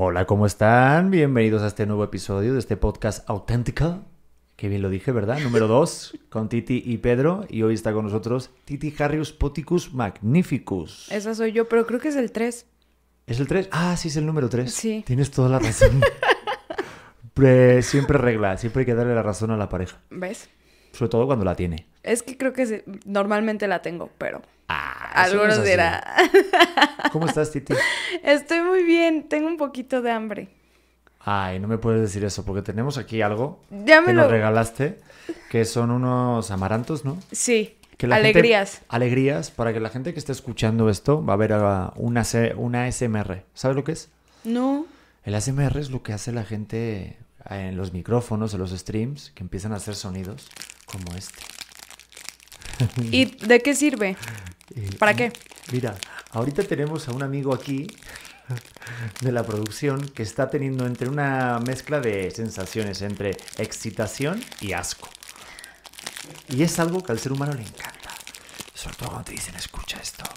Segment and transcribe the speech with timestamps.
[0.00, 1.10] Hola, ¿cómo están?
[1.10, 4.04] Bienvenidos a este nuevo episodio de este podcast auténtico.
[4.54, 5.40] Que bien lo dije, ¿verdad?
[5.40, 7.44] Número 2, con Titi y Pedro.
[7.48, 11.10] Y hoy está con nosotros Titi Harrius Poticus Magnificus.
[11.10, 12.66] Esa soy yo, pero creo que es el 3.
[13.26, 13.70] ¿Es el 3?
[13.72, 14.72] Ah, sí, es el número 3.
[14.72, 15.02] Sí.
[15.04, 16.00] Tienes toda la razón.
[17.34, 19.98] Pre- siempre regla, siempre hay que darle la razón a la pareja.
[20.10, 20.48] ¿Ves?
[20.98, 21.86] Sobre todo cuando la tiene.
[22.02, 25.70] Es que creo que se- normalmente la tengo, pero Ah, no algunos así.
[25.70, 26.00] dirán.
[27.12, 27.72] ¿Cómo estás, Titi?
[28.24, 30.48] Estoy muy bien, tengo un poquito de hambre.
[31.20, 34.22] Ay, no me puedes decir eso, porque tenemos aquí algo Ya me que lo...
[34.22, 34.98] nos regalaste,
[35.50, 37.16] que son unos amarantos, ¿no?
[37.30, 38.80] Sí, Que la gente- alegrías.
[38.88, 42.22] alegrías, para que la gente que esté escuchando esto va a ver ah, una,
[42.56, 43.44] una ASMR.
[43.54, 44.08] ¿Sabes lo que es?
[44.42, 44.86] No,
[45.24, 47.18] El ASMR es lo que hace la gente
[47.50, 50.48] en los micrófonos, en los streams, que empiezan a hacer sonidos
[50.90, 51.42] como este.
[53.10, 54.16] ¿y de qué sirve?
[54.74, 55.32] Y- ¿Para qué?
[55.72, 55.96] Mira,
[56.32, 57.86] ahorita tenemos a un amigo aquí
[59.20, 65.08] de la producción que está teniendo entre una mezcla de sensaciones entre excitación y asco.
[66.48, 68.10] Y es algo que al ser humano le encanta.
[68.74, 70.24] Sobre todo cuando te dicen, escucha esto.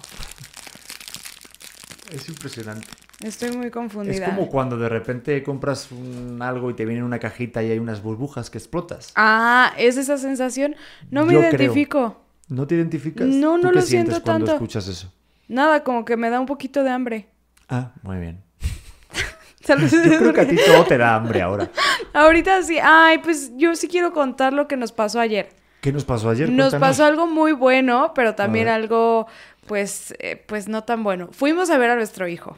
[2.11, 2.88] Es impresionante.
[3.23, 4.14] Estoy muy confundida.
[4.14, 7.72] Es como cuando de repente compras un algo y te viene en una cajita y
[7.72, 9.11] hay unas burbujas que explotas.
[9.16, 10.75] Ah, ¿es esa sensación?
[11.09, 11.52] No me Yo creo.
[11.52, 12.22] identifico.
[12.47, 13.28] ¿No te identificas?
[13.28, 14.55] No, ¿Tú no qué lo sientes siento cuando tanto.
[14.63, 15.13] escuchas eso?
[15.47, 17.28] Nada, como que me da un poquito de hambre.
[17.69, 18.41] Ah, muy bien.
[19.67, 19.75] Yo
[20.19, 21.69] creo que a ti todo te da hambre ahora.
[22.13, 22.78] Ahorita sí.
[22.81, 25.50] Ay, pues yo sí quiero contar lo que nos pasó ayer.
[25.81, 26.50] ¿Qué nos pasó ayer?
[26.50, 26.88] Nos Cuéntanos.
[26.89, 29.28] pasó algo muy bueno, pero también algo,
[29.67, 31.29] pues, eh, pues no tan bueno.
[31.31, 32.57] Fuimos a ver a nuestro hijo.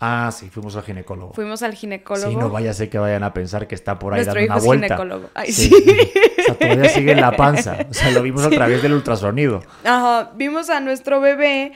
[0.00, 1.32] Ah, sí, fuimos al ginecólogo.
[1.34, 2.28] Fuimos al ginecólogo.
[2.28, 4.44] Sí, no vaya a ser que vayan a pensar que está por ahí Nuestro dando
[4.44, 4.86] hijo una es vuelta.
[4.86, 5.30] ginecólogo.
[5.34, 5.68] Ay, sí.
[5.68, 6.10] sí.
[6.40, 7.78] o sea, todavía sigue en la panza.
[7.88, 9.62] O sea, lo vimos a través del ultrasonido.
[9.84, 11.72] Ajá, vimos a nuestro bebé,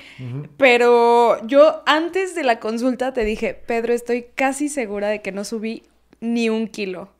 [0.56, 5.44] pero yo antes de la consulta te dije, Pedro, estoy casi segura de que no
[5.44, 5.84] subí
[6.20, 7.10] ni un kilo.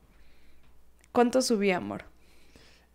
[1.11, 2.03] ¿Cuánto subí, amor?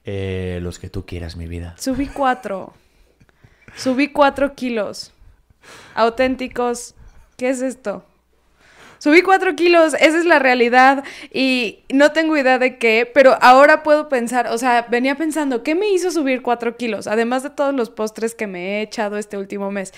[0.05, 1.75] Eh, los que tú quieras, mi vida.
[1.79, 2.75] Subí cuatro.
[3.77, 5.13] Subí cuatro kilos.
[5.95, 6.95] Auténticos.
[7.37, 8.05] ¿Qué es esto?
[8.99, 13.83] Subí cuatro kilos, esa es la realidad y no tengo idea de qué, pero ahora
[13.83, 17.07] puedo pensar, o sea, venía pensando, ¿qué me hizo subir cuatro kilos?
[17.07, 19.93] Además de todos los postres que me he echado este último mes.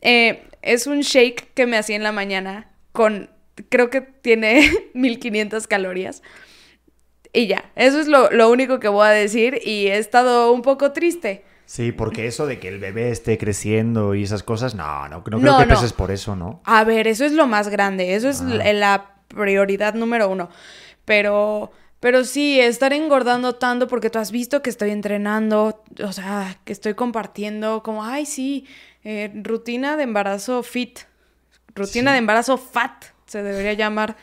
[0.00, 3.30] Eh, es un shake que me hacía en la mañana con,
[3.68, 6.22] creo que tiene 1500 calorías.
[7.32, 10.62] Y ya, eso es lo, lo único que voy a decir y he estado un
[10.62, 11.44] poco triste.
[11.66, 15.24] Sí, porque eso de que el bebé esté creciendo y esas cosas, no, no, no
[15.24, 15.74] creo No, que no.
[15.74, 16.60] peses por eso, ¿no?
[16.64, 18.44] A ver, eso es lo más grande, eso es Ah.
[18.44, 20.48] la- la prioridad número uno.
[21.04, 26.56] Pero, pero sí, estar engordando tanto porque tú has visto que estoy entrenando, o sea,
[26.64, 28.66] que estoy compartiendo como, ay, sí,
[29.04, 31.00] eh, rutina de embarazo fit,
[31.74, 32.14] rutina Sí.
[32.14, 34.16] de embarazo fat, se debería llamar.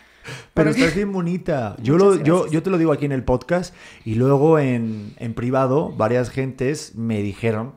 [0.54, 1.76] Pero estás bien bonita.
[1.84, 3.74] Yo, lo, yo, yo te lo digo aquí en el podcast
[4.06, 7.74] y luego en, en privado varias gentes me dijeron,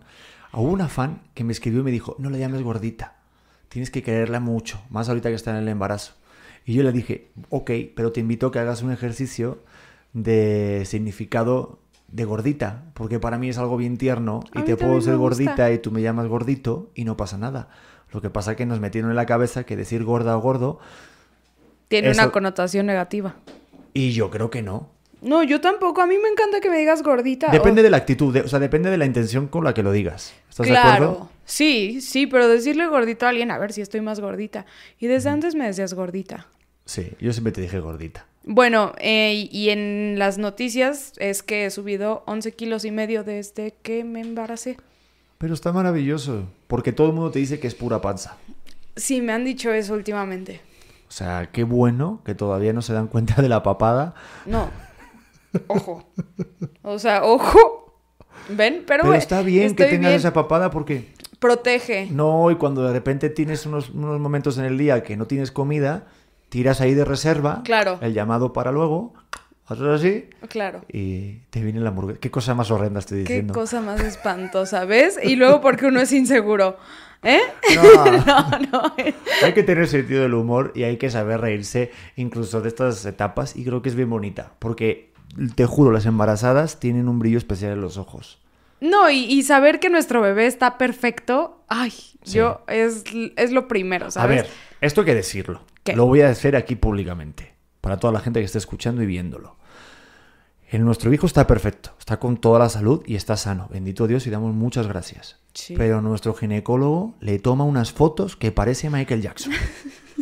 [0.52, 3.16] hubo una fan que me escribió y me dijo, no la llames gordita,
[3.68, 6.14] tienes que quererla mucho, más ahorita que está en el embarazo.
[6.64, 9.62] Y yo le dije, ok, pero te invito a que hagas un ejercicio
[10.12, 15.16] de significado de gordita, porque para mí es algo bien tierno y te puedo ser
[15.16, 17.68] gordita y tú me llamas gordito y no pasa nada.
[18.12, 20.78] Lo que pasa es que nos metieron en la cabeza que decir gorda o gordo
[21.88, 23.36] Tiene Eso- una connotación negativa.
[23.94, 24.90] y yo creo que no.
[25.22, 26.02] No, yo tampoco.
[26.02, 27.48] A mí me encanta que me digas gordita.
[27.50, 29.82] Depende o- de la actitud, de- o sea, depende de la intención con la que
[29.82, 30.34] lo digas.
[30.50, 30.90] ¿Estás de Claro.
[31.04, 31.30] acuerdo?
[31.46, 34.66] Sí, sí, pero decirle gordito a alguien, a ver si estoy más gordita.
[35.00, 36.46] Y desde antes me decías gordita.
[36.84, 38.26] Sí, yo siempre te dije gordita.
[38.44, 43.24] Bueno, eh, y- y en las noticias es que he subido 11 kilos y medio
[43.24, 44.76] desde que me embaracé.
[45.38, 48.36] Pero está maravilloso, porque todo el mundo te dice que es pura panza.
[48.94, 50.60] Sí, me han dicho eso últimamente.
[51.08, 54.14] O sea, qué bueno que todavía no se dan cuenta de la papada.
[54.44, 54.68] No.
[55.68, 56.04] Ojo.
[56.82, 57.98] O sea, ojo.
[58.50, 58.84] ¿Ven?
[58.86, 60.12] Pero, Pero está bien que tengas bien.
[60.12, 61.08] esa papada porque
[61.38, 62.08] Protege.
[62.10, 65.50] no, y cuando de repente tienes unos, unos momentos en el día que no tienes
[65.50, 66.04] comida,
[66.50, 67.98] tiras ahí de reserva Claro.
[68.02, 69.14] el llamado para luego,
[69.66, 70.82] haces así Claro.
[70.92, 72.20] y te viene la hamburguesa.
[72.20, 73.54] ¿Qué cosa más horrenda estoy Qué diciendo?
[73.54, 75.18] cosa más espantosa, ¿ves?
[75.22, 76.76] Y luego porque uno es inseguro.
[77.22, 77.40] ¿Eh?
[77.74, 78.04] No.
[78.26, 78.94] No, no.
[79.42, 83.56] Hay que tener sentido del humor y hay que saber reírse incluso de estas etapas
[83.56, 85.12] y creo que es bien bonita porque
[85.54, 88.38] te juro, las embarazadas tienen un brillo especial en los ojos.
[88.80, 92.14] No, y, y saber que nuestro bebé está perfecto, ay, Sí.
[92.38, 93.04] yo es,
[93.36, 94.42] es lo primero, A ¿sabes?
[94.42, 95.62] ver, esto hay que decirlo.
[95.84, 95.94] ¿Qué?
[95.96, 99.56] Lo voy a decir aquí públicamente para toda la gente que esté escuchando y viéndolo.
[100.68, 103.68] El nuestro hijo está perfecto, está con toda la salud y está sano.
[103.72, 105.38] Bendito Dios y damos muchas gracias.
[105.56, 105.74] Sí.
[105.76, 109.52] Pero nuestro ginecólogo le toma unas fotos que parece Michael Jackson.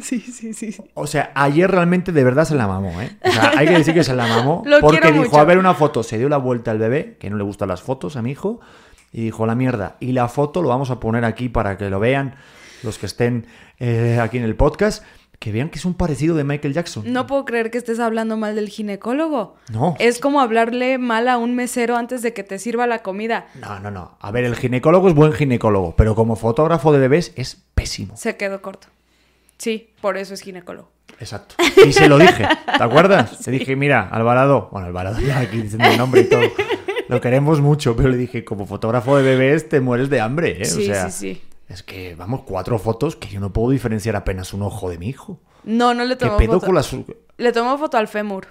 [0.02, 0.76] Sí, sí, sí.
[0.94, 3.16] O sea, ayer realmente de verdad se la mamó, ¿eh?
[3.24, 4.62] O sea, hay que decir que se la mamó.
[4.66, 5.38] Lo porque dijo, mucho.
[5.38, 7.82] a ver una foto, se dio la vuelta al bebé, que no le gustan las
[7.82, 8.58] fotos a mi hijo,
[9.12, 9.96] y dijo, la mierda.
[10.00, 12.34] Y la foto lo vamos a poner aquí para que lo vean
[12.82, 13.46] los que estén
[13.78, 15.04] eh, aquí en el podcast,
[15.44, 17.04] que vean que es un parecido de Michael Jackson.
[17.12, 19.56] No puedo creer que estés hablando mal del ginecólogo.
[19.70, 19.94] No.
[19.98, 23.48] Es como hablarle mal a un mesero antes de que te sirva la comida.
[23.60, 24.16] No, no, no.
[24.22, 28.16] A ver, el ginecólogo es buen ginecólogo, pero como fotógrafo de bebés es pésimo.
[28.16, 28.86] Se quedó corto.
[29.58, 30.90] Sí, por eso es ginecólogo.
[31.20, 31.56] Exacto.
[31.86, 32.48] Y se lo dije,
[32.78, 33.46] ¿te acuerdas?
[33.46, 36.40] Le dije, mira, Alvarado, bueno, Alvarado ya aquí diciendo el nombre y todo.
[37.08, 40.64] Lo queremos mucho, pero le dije, como fotógrafo de bebés te mueres de hambre, ¿eh?
[40.64, 41.42] Sí, o sea, sí, sí.
[41.68, 45.08] Es que, vamos, cuatro fotos que yo no puedo diferenciar apenas un ojo de mi
[45.08, 45.40] hijo.
[45.64, 46.66] No, no le ¿Qué tomó pedo foto.
[46.66, 46.94] con las...
[47.38, 48.46] Le tomó foto al fémur.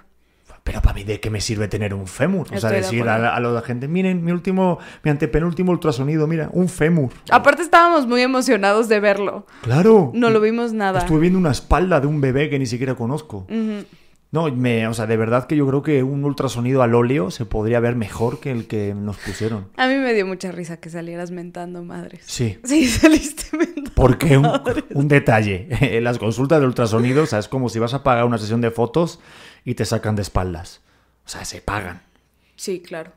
[0.63, 2.45] Pero para mí, ¿de qué me sirve tener un fémur?
[2.47, 6.25] O sea, Estoy de decir a, a la gente, miren, mi último, mi antepenúltimo ultrasonido,
[6.25, 7.11] mira, un fémur.
[7.29, 9.45] Aparte estábamos muy emocionados de verlo.
[9.61, 10.11] Claro.
[10.13, 10.99] No lo vimos nada.
[10.99, 13.45] Estuve viendo una espalda de un bebé que ni siquiera conozco.
[13.49, 13.85] Ujú.
[14.33, 17.45] No, me, o sea, de verdad que yo creo que un ultrasonido al óleo se
[17.45, 19.67] podría ver mejor que el que nos pusieron.
[19.77, 22.23] A mí me dio mucha risa que salieras mentando madres.
[22.25, 22.57] Sí.
[22.63, 23.91] Sí, saliste mentando.
[23.93, 24.85] Porque un, madres.
[24.89, 28.25] un detalle, en las consultas de ultrasonido, o sea, es como si vas a pagar
[28.25, 29.19] una sesión de fotos
[29.65, 30.81] y te sacan de espaldas.
[31.27, 32.01] O sea, se pagan.
[32.55, 33.11] Sí, claro.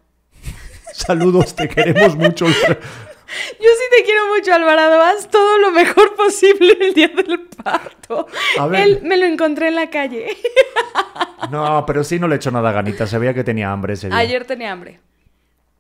[0.92, 2.44] Saludos, te queremos mucho.
[3.26, 5.02] Yo sí te quiero mucho, Alvarado.
[5.02, 8.26] Haz todo lo mejor posible el día del parto.
[8.58, 8.81] A ver.
[8.82, 10.37] Él me lo encontré en la calle.
[11.50, 14.17] No, pero sí no le echó nada ganita, se veía que tenía hambre ese día.
[14.17, 15.00] Ayer tenía hambre.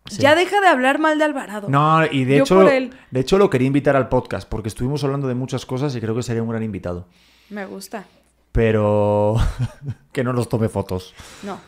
[0.06, 0.22] Sí.
[0.22, 1.68] Ya deja de hablar mal de Alvarado.
[1.68, 5.26] No, y de Yo hecho, de hecho lo quería invitar al podcast porque estuvimos hablando
[5.26, 7.08] de muchas cosas y creo que sería un gran invitado.
[7.50, 8.04] Me gusta.
[8.52, 9.36] Pero
[10.12, 11.14] que no nos tome fotos.
[11.42, 11.58] No.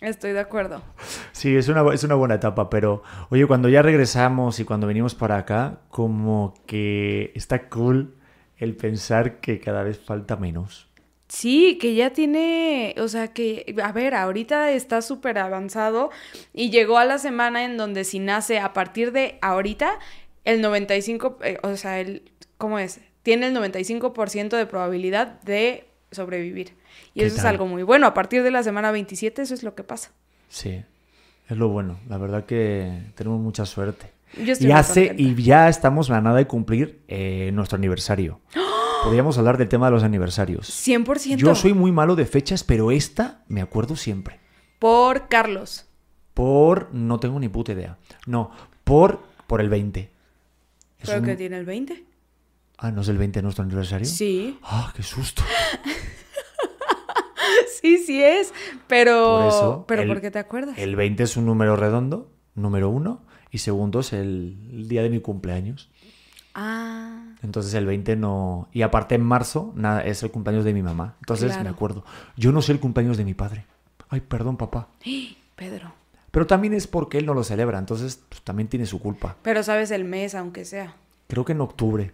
[0.00, 0.82] Estoy de acuerdo.
[1.32, 5.14] Sí, es una, es una buena etapa, pero oye, cuando ya regresamos y cuando venimos
[5.14, 8.14] para acá, como que está cool
[8.56, 10.88] el pensar que cada vez falta menos.
[11.28, 16.10] Sí, que ya tiene, o sea, que, a ver, ahorita está súper avanzado
[16.52, 19.98] y llegó a la semana en donde si nace a partir de ahorita,
[20.44, 23.00] el 95, eh, o sea, el, ¿cómo es?
[23.22, 26.79] Tiene el 95% de probabilidad de sobrevivir.
[27.14, 28.06] Y ¿Qué eso es algo muy bueno.
[28.06, 30.10] A partir de la semana 27, eso es lo que pasa.
[30.48, 30.82] Sí,
[31.48, 31.98] es lo bueno.
[32.08, 34.12] La verdad que tenemos mucha suerte.
[34.36, 38.40] Yo estoy Y, hace, y ya estamos a nada de cumplir eh, nuestro aniversario.
[39.02, 40.68] Podríamos hablar del tema de los aniversarios.
[40.86, 41.36] 100%.
[41.36, 44.38] Yo soy muy malo de fechas, pero esta me acuerdo siempre.
[44.78, 45.86] Por Carlos.
[46.34, 46.94] Por...
[46.94, 47.96] No tengo ni puta idea.
[48.26, 48.50] No,
[48.84, 50.10] por, por el 20.
[51.00, 52.04] Es Creo un- que tiene el 20.
[52.78, 54.06] Ah, ¿no es el 20 nuestro aniversario?
[54.06, 54.58] Sí.
[54.62, 55.42] Ah, qué susto.
[57.80, 58.52] Sí, sí es.
[58.86, 59.38] Pero.
[59.38, 60.76] Por eso, pero el- ¿por qué te acuerdas?
[60.78, 63.20] El 20 es un número redondo, número uno,
[63.50, 65.90] y segundo es el, el día de mi cumpleaños.
[66.54, 67.24] Ah.
[67.42, 68.68] Entonces el 20 no...
[68.72, 71.14] Y aparte en marzo nada, es el cumpleaños de mi mamá.
[71.20, 71.64] Entonces Claro.
[71.64, 72.04] me acuerdo.
[72.36, 73.66] Yo no sé el cumpleaños de mi padre.
[74.08, 74.88] Ay, perdón, papá.
[75.56, 75.92] Pedro.
[76.30, 79.36] Pero también es porque él no lo celebra, entonces pues, también tiene su culpa.
[79.42, 80.94] Pero sabes el mes, aunque sea.
[81.28, 82.12] Creo que en octubre.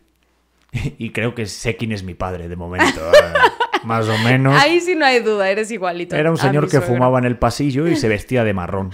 [0.98, 3.00] y creo que sé quién es mi padre de momento.
[3.02, 3.52] ah,
[3.84, 4.60] Más o menos.
[4.60, 6.16] Ahí sí no hay duda, eres igualito.
[6.16, 8.90] Era un señor que fumaba en el pasillo y se vestía de marrón.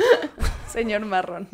[0.69, 1.49] Señor marrón.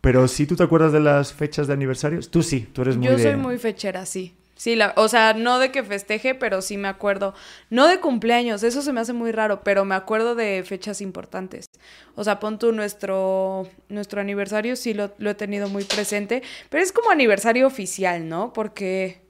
[0.00, 3.06] Pero si tú te acuerdas de las fechas de aniversarios, tú sí, tú eres muy
[3.06, 3.22] Yo de...
[3.22, 4.34] soy muy fechera, sí.
[4.56, 7.34] Sí, la, o sea, no de que festeje, pero sí me acuerdo.
[7.70, 11.66] No de cumpleaños, eso se me hace muy raro, pero me acuerdo de fechas importantes.
[12.14, 16.82] O sea, pon tú nuestro, nuestro aniversario, sí lo, lo he tenido muy presente, pero
[16.82, 18.52] es como aniversario oficial, ¿no?
[18.52, 19.22] Porque...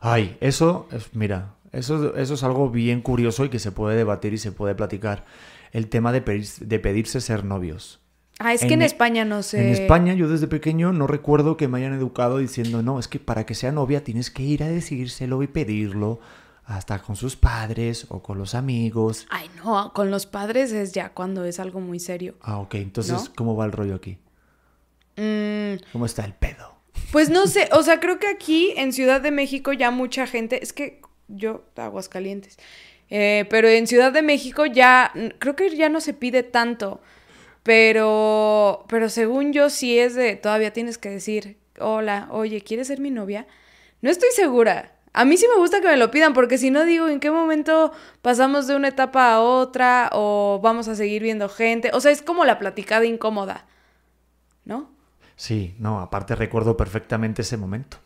[0.00, 4.32] Ay, eso, es, mira, eso, eso es algo bien curioso y que se puede debatir
[4.32, 5.24] y se puede platicar.
[5.72, 8.00] El tema de, pedir- de pedirse ser novios.
[8.38, 9.60] Ah, es que En- en España no sé...
[9.60, 13.18] En España, yo desde pequeño no recuerdo que me hayan educado diciendo, no, es que
[13.18, 16.20] para que sea novia tienes que ir a decírselo y pedirlo,
[16.64, 19.26] hasta con sus padres o con los amigos.
[19.30, 22.36] Ay, no, con los padres es ya cuando es algo muy serio.
[22.40, 23.32] Ah, ok, entonces, ¿No?
[23.34, 24.18] ¿cómo va el rollo aquí?
[25.16, 26.77] Mm, ¿Cómo está el pedo?
[27.12, 30.62] Pues no sé, o sea, creo que aquí en Ciudad de México ya mucha gente,
[30.62, 32.58] es que yo, Aguascalientes,
[33.10, 37.00] Eh, pero en Ciudad de México ya, creo que ya no se pide tanto.
[37.62, 43.00] Pero, pero según yo sí es de, todavía tienes que decir, hola, oye, ¿quieres ser
[43.00, 43.46] mi novia?
[44.02, 44.94] No estoy segura.
[45.12, 47.30] A mí sí me gusta que me lo pidan, porque si no digo en qué
[47.30, 51.90] momento pasamos de una etapa a otra o vamos a seguir viendo gente.
[51.92, 53.66] O sea, es como la platicada incómoda,
[54.64, 54.90] ¿no?
[55.38, 57.98] Sí, no, aparte recuerdo perfectamente ese momento.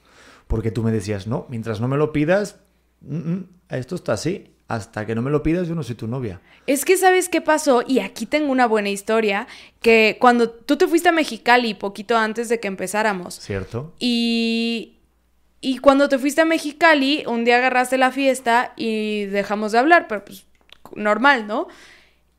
[0.47, 2.61] Porque tú me decías, no, mientras no me lo pidas,
[3.01, 6.07] mm, mm, esto está así hasta que no me lo pidas, yo no soy tu
[6.07, 6.41] novia.
[6.67, 9.47] Es que sabes qué pasó, y aquí tengo una buena historia,
[9.81, 13.35] que cuando tú te fuiste a Mexicali poquito antes de que empezáramos.
[13.35, 13.95] Cierto.
[13.99, 14.99] Y,
[15.62, 20.07] y cuando te fuiste a Mexicali, un día agarraste la fiesta y dejamos de hablar,
[20.07, 20.47] pero pues
[20.95, 21.69] normal, ¿no?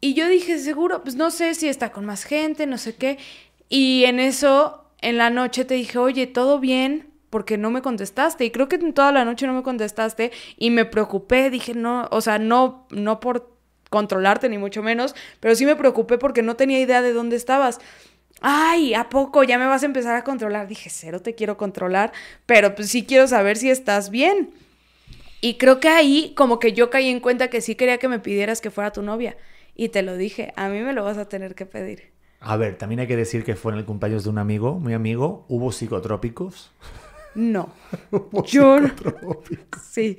[0.01, 3.17] Y yo dije, seguro, pues no sé si está con más gente, no sé qué.
[3.69, 7.13] Y en eso, en la noche te dije, oye, ¿todo bien?
[7.33, 8.45] porque no me contestaste.
[8.45, 11.49] Y creo que toda la noche no me contestaste y me preocupé.
[11.49, 13.51] Dije, no, o sea, no, no por
[13.89, 17.79] controlarte ni mucho menos, pero sí me preocupé porque no tenía idea de dónde estabas.
[18.39, 20.67] Ay, ¿a poco ya me vas a empezar a controlar?
[20.67, 22.13] Dije, cero te quiero controlar,
[22.45, 24.51] pero pues sí quiero saber si estás bien.
[25.41, 28.19] Y creo que ahí como que yo caí en cuenta que sí quería que me
[28.19, 29.37] pidieras que fuera tu novia.
[29.75, 32.12] Y te lo dije, a mí me lo vas a tener que pedir.
[32.43, 34.93] A ver, también hay que decir que fue en el cumpleaños de un amigo, muy
[34.93, 36.71] amigo, hubo psicotrópicos.
[37.35, 37.69] No.
[38.45, 38.77] Yo
[39.81, 40.17] Sí,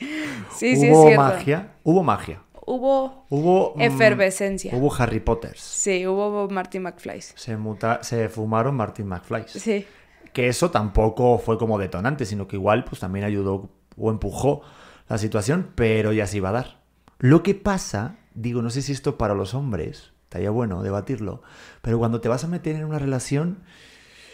[0.54, 1.74] sí, sí, ¿Hubo magia?
[1.82, 2.40] Hubo magia.
[2.66, 4.74] Hubo, hubo mm, efervescencia.
[4.74, 5.54] Hubo Harry Potter.
[5.56, 7.20] Sí, hubo Martin McFly.
[7.20, 7.58] Se,
[8.00, 9.44] se fumaron Martin McFly.
[9.46, 9.86] Sí.
[10.32, 14.62] Que eso tampoco fue como detonante, sino que igual pues también ayudó o empujó
[15.08, 16.80] la situación, pero ya se iba a dar.
[17.18, 21.42] Lo que pasa, digo, no sé si esto para los hombres, estaría bueno debatirlo,
[21.80, 23.58] pero cuando te vas a meter en una relación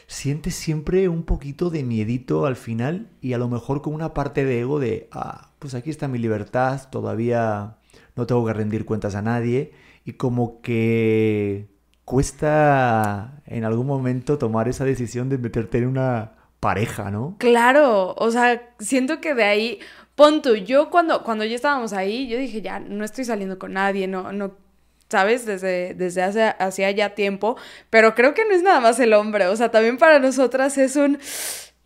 [0.06, 4.46] sientes siempre un poquito de miedito al final y a lo mejor con una parte
[4.46, 7.76] de ego de, ah, pues aquí está mi libertad, todavía
[8.16, 9.74] no tengo que rendir cuentas a nadie
[10.06, 11.68] y como que
[12.06, 17.36] cuesta en algún momento tomar esa decisión de meterte en una pareja, ¿no?
[17.38, 19.80] Claro, o sea, siento que de ahí,
[20.14, 23.74] pon tú, yo cuando, cuando ya estábamos ahí, yo dije, ya, no estoy saliendo con
[23.74, 24.69] nadie, no, no
[25.10, 25.44] ¿sabes?
[25.44, 27.56] Desde, desde hace, hacía ya tiempo,
[27.90, 30.96] pero creo que no es nada más el hombre, o sea, también para nosotras es
[30.96, 31.18] un,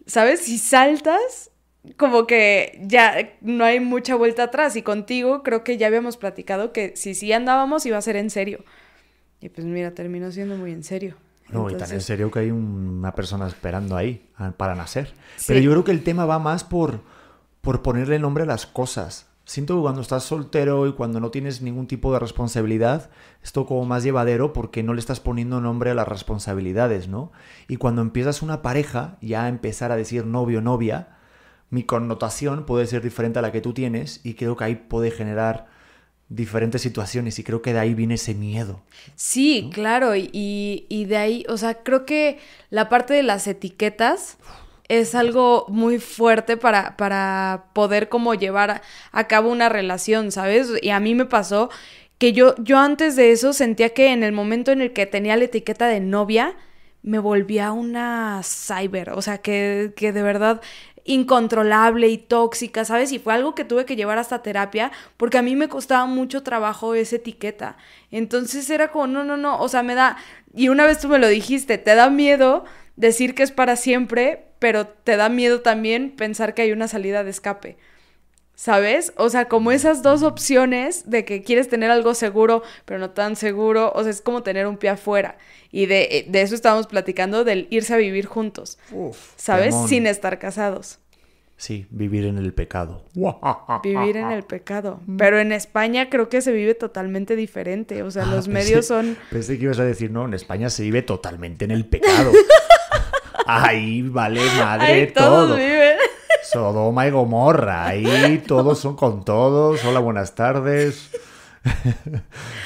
[0.07, 0.40] ¿sabes?
[0.40, 1.50] Si saltas,
[1.97, 6.73] como que ya no hay mucha vuelta atrás y contigo creo que ya habíamos platicado
[6.73, 8.64] que si sí andábamos iba a ser en serio.
[9.40, 11.16] Y pues mira, terminó siendo muy en serio.
[11.50, 15.12] No, y tan en serio que hay una persona esperando ahí ah, para nacer.
[15.47, 17.02] Pero yo creo que el tema va más por,
[17.61, 19.26] por ponerle nombre a las cosas.
[19.47, 23.11] Siento que cuando estás soltero y cuando no tienes ningún tipo de responsabilidad,
[23.43, 27.31] esto como más llevadero porque no le estás poniendo nombre a las responsabilidades, ¿no?
[27.69, 31.19] Y cuando empiezas una pareja, ya empezar a decir novio, novia,
[31.69, 35.11] mi connotación puede ser diferente a la que tú tienes y creo que ahí puede
[35.11, 35.67] generar
[36.31, 38.81] diferentes situaciones y creo que de ahí viene ese miedo.
[39.15, 40.31] Sí, claro, y,
[40.89, 42.39] y de ahí, o sea, creo que
[42.71, 44.39] la parte de las etiquetas
[44.88, 50.73] es algo muy fuerte para, para poder como llevar a cabo una relación, ¿sabes?
[50.83, 51.71] Y a mí me pasó
[52.19, 55.37] que yo, yo antes de eso sentía que en el momento en el que tenía
[55.37, 56.57] la etiqueta de novia,
[57.03, 60.62] me volvía una cyber, o sea, que, que de verdad
[61.05, 63.12] incontrolable y tóxica, ¿sabes?
[63.12, 66.43] Y fue algo que tuve que llevar hasta terapia porque a mí me costaba mucho
[66.43, 67.76] trabajo esa etiqueta.
[68.11, 70.17] Entonces era como, no, no, no, o sea, me da,
[70.55, 72.64] y una vez tú me lo dijiste, te da miedo
[72.97, 77.23] decir que es para siempre, pero te da miedo también pensar que hay una salida
[77.23, 77.76] de escape.
[78.54, 79.12] ¿Sabes?
[79.18, 83.37] O sea, como esas dos opciones de que quieres tener algo seguro, pero no tan
[83.37, 85.37] seguro, o sea, es como tener un pie afuera.
[85.71, 88.78] Y de, eso estábamos platicando, del irse a vivir juntos.
[89.37, 89.75] ¿Sabes?
[89.87, 90.99] Sin estar casados.
[91.59, 93.04] Sí, vivir en el pecado.
[93.83, 95.00] Vivir en el pecado.
[95.18, 98.02] Pero en España creo que se vive totalmente diferente.
[98.02, 99.18] O sea, ah, los medios son.
[99.30, 102.33] Pensé que ibas a decir, no, en España se vive totalmente en el pecado.
[103.47, 105.57] Ahí vale madre ahí todos todo.
[105.57, 105.97] Viven.
[106.53, 107.87] Sodoma y Gomorra.
[107.87, 109.85] Ahí todos son con todos.
[109.85, 111.11] Hola, buenas tardes.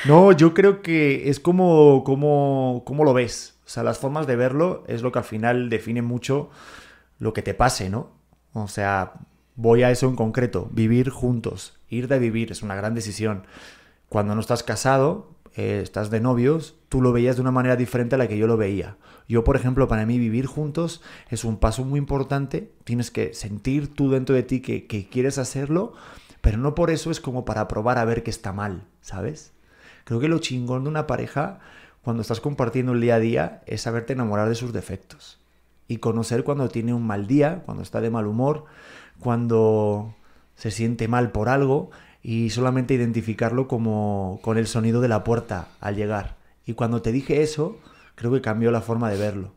[0.04, 3.54] no, yo creo que es como, como, como lo ves.
[3.64, 6.50] O sea, las formas de verlo es lo que al final define mucho
[7.18, 8.11] lo que te pase, ¿no?
[8.52, 9.12] O sea,
[9.56, 10.68] voy a eso en concreto.
[10.70, 11.78] Vivir juntos.
[11.88, 13.47] Ir de vivir es una gran decisión.
[14.08, 18.14] Cuando no estás casado, eh, estás de novios, tú lo veías de una manera diferente
[18.14, 18.96] a la que yo lo veía.
[19.26, 22.70] Yo, por ejemplo, para mí vivir juntos es un paso muy importante.
[22.84, 25.94] Tienes que sentir tú dentro de ti que, quieres hacerlo,
[26.42, 29.52] pero no por eso es como para probar a ver qué está mal, ¿sabes?
[30.04, 31.58] Creo que lo chingón de una pareja
[32.02, 35.40] cuando estás compartiendo el día a día es saberte enamorar de sus defectos
[35.88, 38.66] y conocer cuando tiene un mal día, cuando está de mal humor,
[39.18, 40.14] cuando
[40.54, 41.90] se siente mal por algo
[42.22, 46.37] y solamente identificarlo como con el sonido de la puerta al llegar.
[46.66, 47.78] Y cuando te dije eso,
[48.14, 49.52] creo que cambió la forma de verlo.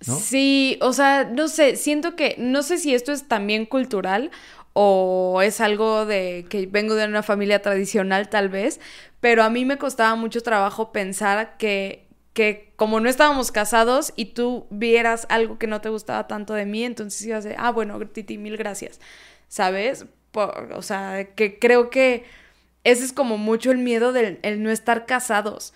[0.00, 4.32] Sí, o sea, no sé, siento que, no sé si esto es también cultural
[4.72, 8.80] o es algo de que vengo de una familia tradicional tal vez,
[9.20, 14.26] pero a mí me costaba mucho trabajo pensar que, que como no estábamos casados y
[14.26, 17.70] tú vieras algo que no te gustaba tanto de mí, entonces ibas a decir, ah,
[17.70, 19.00] bueno, Titi, mil gracias,
[19.46, 20.06] ¿sabes?
[20.34, 22.24] O sea, que creo que
[22.84, 25.72] ese es como mucho el miedo del el no estar casados.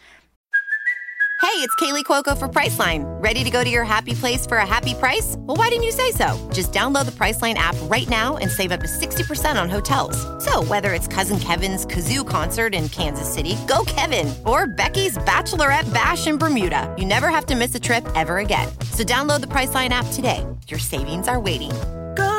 [1.43, 3.05] Hey, it's Kaylee Cuoco for Priceline.
[3.23, 5.37] Ready to go to your happy place for a happy price?
[5.39, 6.37] Well, why didn't you say so?
[6.53, 10.17] Just download the Priceline app right now and save up to 60% on hotels.
[10.45, 15.93] So, whether it's Cousin Kevin's Kazoo concert in Kansas City, go Kevin, or Becky's Bachelorette
[15.95, 18.69] Bash in Bermuda, you never have to miss a trip ever again.
[18.93, 20.45] So, download the Priceline app today.
[20.69, 21.73] Your savings are waiting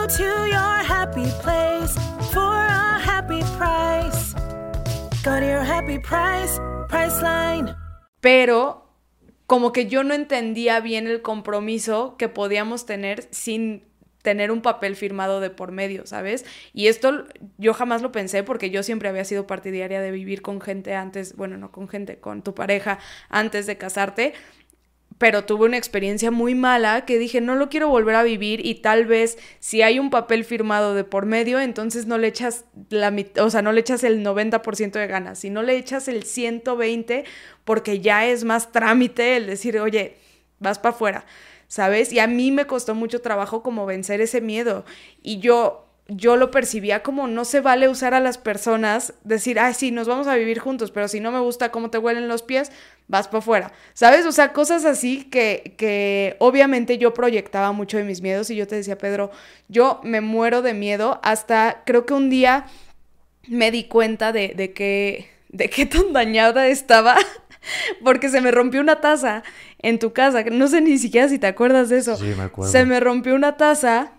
[0.08, 1.94] To your happy place
[2.32, 4.34] for a happy price.
[8.22, 8.86] Pero
[9.48, 13.84] como que yo no entendía bien el compromiso que podíamos tener sin
[14.22, 16.46] tener un papel firmado de por medio, ¿sabes?
[16.74, 17.26] Y esto
[17.58, 21.36] yo jamás lo pensé porque yo siempre había sido partidaria de vivir con gente antes,
[21.36, 23.00] bueno, no con gente, con tu pareja
[23.30, 24.34] antes de casarte,
[25.18, 28.76] pero tuve una experiencia muy mala que dije, no lo quiero volver a vivir y
[28.76, 33.14] tal vez si hay un papel firmado de por medio, entonces no le echas la
[33.40, 37.26] o sea, no le echas el 90% de ganas, sino le echas el 120
[37.66, 40.18] porque ya es más trámite el decir, "Oye,
[40.60, 41.26] vas para afuera."
[41.70, 42.14] ¿Sabes?
[42.14, 44.86] Y a mí me costó mucho trabajo como vencer ese miedo
[45.22, 49.74] y yo yo lo percibía como no se vale usar a las personas, decir, ay,
[49.74, 52.44] sí, nos vamos a vivir juntos, pero si no me gusta cómo te huelen los
[52.44, 52.72] pies,
[53.08, 53.72] vas para afuera.
[53.94, 54.26] ¿Sabes?
[54.26, 58.68] O sea, cosas así que, que obviamente yo proyectaba mucho de mis miedos y yo
[58.68, 59.32] te decía, Pedro,
[59.68, 62.66] yo me muero de miedo hasta creo que un día
[63.48, 67.16] me di cuenta de, de que, de qué tan dañada estaba.
[68.04, 69.44] Porque se me rompió una taza
[69.80, 70.44] en tu casa.
[70.44, 72.16] No sé ni siquiera si te acuerdas de eso.
[72.16, 72.72] Sí, me acuerdo.
[72.72, 74.14] Se me rompió una taza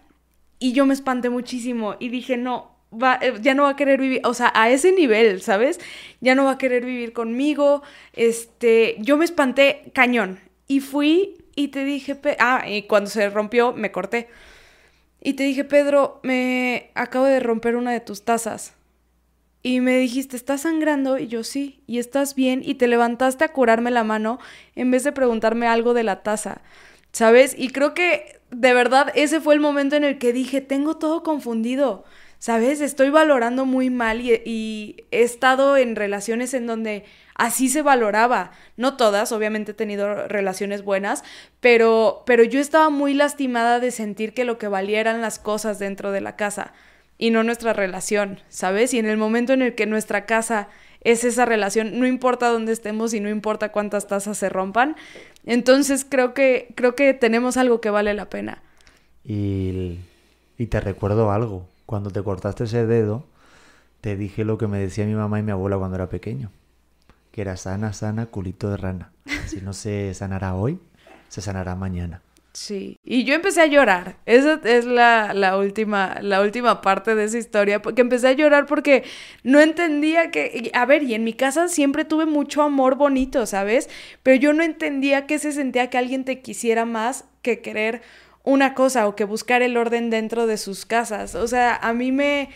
[0.58, 2.77] y yo me espanté muchísimo y dije, no,
[3.20, 5.80] eh, ya no va a querer vivir, o sea, a ese nivel, ¿sabes?
[6.20, 7.82] Ya no va a querer vivir conmigo.
[8.14, 13.72] Este, yo me espanté cañón y fui y te dije, ah, y cuando se rompió
[13.72, 14.28] me corté.
[15.20, 18.74] Y te dije, Pedro, me acabo de romper una de tus tazas.
[19.62, 21.18] Y me dijiste, ¿estás sangrando?
[21.18, 24.38] Y yo sí, y estás bien, y te levantaste a curarme la mano
[24.76, 26.62] en vez de preguntarme algo de la taza,
[27.12, 27.56] ¿sabes?
[27.58, 31.22] Y creo que de verdad, ese fue el momento en el que dije, tengo todo
[31.22, 32.04] confundido,
[32.38, 32.80] ¿sabes?
[32.80, 38.52] Estoy valorando muy mal y, he estado en relaciones en donde así se valoraba.
[38.76, 41.24] No todas, obviamente he tenido relaciones buenas,
[41.60, 46.12] pero, pero yo estaba muy lastimada de sentir que lo que valieran las cosas dentro
[46.12, 46.72] de la casa
[47.18, 48.94] y no nuestra relación, ¿sabes?
[48.94, 50.68] Y en el momento en el que nuestra casa
[51.02, 54.96] es esa relación, no importa dónde estemos y no importa cuántas tazas se rompan.
[55.44, 58.62] Entonces creo que, creo que tenemos algo que vale la pena.
[59.24, 59.98] Y,
[60.56, 61.66] y te recuerdo algo.
[61.88, 63.24] Cuando te cortaste ese dedo,
[64.02, 66.50] te dije lo que me decía mi mamá y mi abuela cuando era pequeño.
[67.32, 69.10] Que era sana, sana, culito de rana.
[69.46, 70.78] Si no se sanará hoy,
[71.28, 72.20] se sanará mañana.
[72.52, 74.16] Sí, y yo empecé a llorar.
[74.26, 79.04] Esa es la, última, la última parte de esa historia, porque empecé a llorar porque
[79.42, 83.88] no entendía que, a ver, y en mi casa siempre tuve mucho amor bonito, ¿sabes?
[84.22, 88.02] Pero yo no entendía que se sentía que alguien te quisiera más que querer
[88.48, 91.34] una cosa o que buscar el orden dentro de sus casas.
[91.34, 92.48] O sea, a mí me,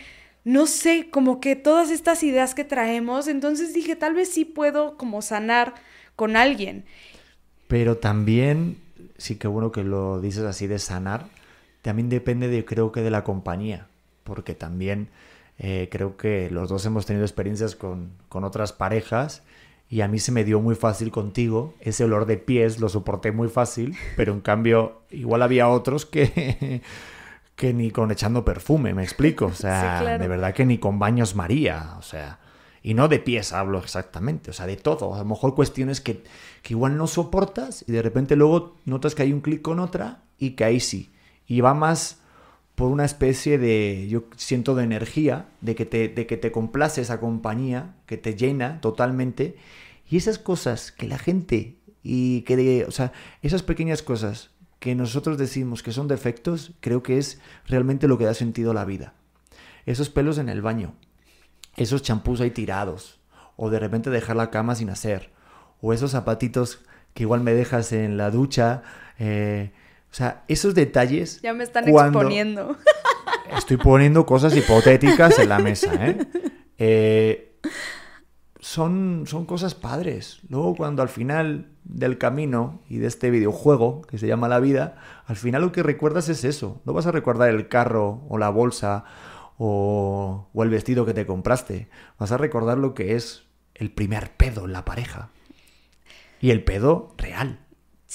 [0.43, 4.97] no sé, como que todas estas ideas que traemos, entonces dije, tal vez sí puedo
[4.97, 5.75] como sanar
[6.15, 6.85] con alguien.
[7.67, 8.77] Pero también
[9.19, 11.27] sí que bueno que lo dices así de sanar,
[11.83, 13.85] también depende de creo que de la compañía,
[14.23, 15.09] porque también
[15.59, 19.43] eh, creo que los dos hemos tenido experiencias con, con otras parejas
[19.93, 23.31] y a mí se me dio muy fácil contigo, ese olor de pies lo soporté
[23.31, 26.81] muy fácil, pero en cambio igual había otros que...
[27.55, 29.45] que ni con echando perfume, me explico.
[29.45, 31.93] O sea, de verdad que ni con baños María.
[31.99, 32.39] O sea,
[32.81, 35.13] y no de pies hablo exactamente, o sea, de todo.
[35.13, 36.23] A lo mejor cuestiones que,
[36.63, 40.23] que igual no soportas y de repente luego notas que hay un clic con otra
[40.39, 41.11] y que ahí sí.
[41.45, 42.17] Y va más
[42.73, 47.01] por una especie de, yo siento, de energía, de que te, de que te complace
[47.01, 49.55] esa compañía, que te llena totalmente.
[50.09, 55.37] Y esas cosas que la gente, y que, o sea, esas pequeñas cosas que nosotros
[55.37, 59.13] decimos que son defectos, creo que es realmente lo que da sentido a la vida.
[59.85, 60.95] Esos pelos en el baño,
[61.77, 63.19] esos champús ahí tirados,
[63.55, 65.31] o de repente dejar la cama sin hacer,
[65.81, 66.79] o esos zapatitos
[67.13, 68.83] que igual me dejas en la ducha.
[69.19, 69.71] Eh,
[70.11, 71.41] o sea, esos detalles.
[71.41, 72.77] Ya me están exponiendo.
[73.55, 76.17] Estoy poniendo cosas hipotéticas en la mesa, ¿eh?
[76.77, 77.59] eh,
[78.63, 80.39] son, son cosas padres.
[80.47, 84.95] Luego cuando al final del camino y de este videojuego que se llama la vida,
[85.25, 86.81] al final lo que recuerdas es eso.
[86.85, 89.03] No vas a recordar el carro o la bolsa
[89.57, 91.89] o, o el vestido que te compraste.
[92.17, 93.43] Vas a recordar lo que es
[93.75, 95.29] el primer pedo en la pareja.
[96.39, 97.59] Y el pedo real.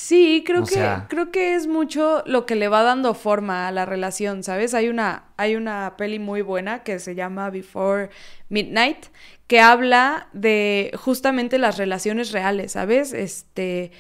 [0.01, 3.67] Sí, creo O que sea- creo que es mucho lo que le va dando forma
[3.67, 4.73] a la relación, ¿sabes?
[4.73, 8.09] Hay una hay una peli muy buena que se llama Before
[8.49, 9.07] Midnight
[9.49, 13.13] que habla de justamente las relaciones reales, ¿sabes?
[13.13, 13.91] Este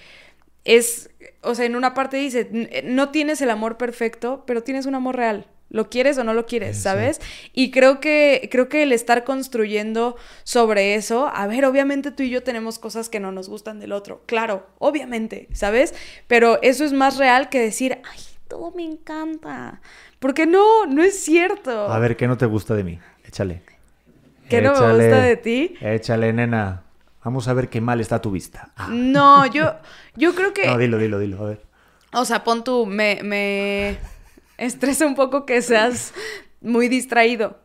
[0.64, 1.10] es
[1.42, 4.94] o sea, en una parte dice, "N- no tienes el amor perfecto, pero tienes un
[4.94, 5.46] amor real.
[5.70, 7.20] ¿Lo quieres o no lo quieres, sabes?
[7.52, 12.30] Y creo que creo que el estar construyendo sobre eso, a ver, obviamente tú y
[12.30, 15.94] yo tenemos cosas que no nos gustan del otro, claro, obviamente, ¿sabes?
[16.26, 19.80] Pero eso es más real que decir, ay, todo me encanta.
[20.18, 21.92] Porque no, no es cierto.
[21.92, 22.98] A ver, ¿qué no te gusta de mí?
[23.24, 23.62] Échale.
[24.48, 25.74] ¿Qué no me gusta de ti?
[25.80, 26.82] Échale, nena.
[27.22, 28.72] Vamos a ver qué mal está tu vista.
[28.76, 28.88] Ah.
[28.90, 29.74] No, yo,
[30.16, 30.66] yo creo que.
[30.66, 31.44] No, dilo, dilo, dilo.
[31.44, 31.62] A ver.
[32.14, 33.98] O sea, pon tú, me, me
[34.58, 36.12] estresa un poco que seas
[36.60, 37.58] muy distraído.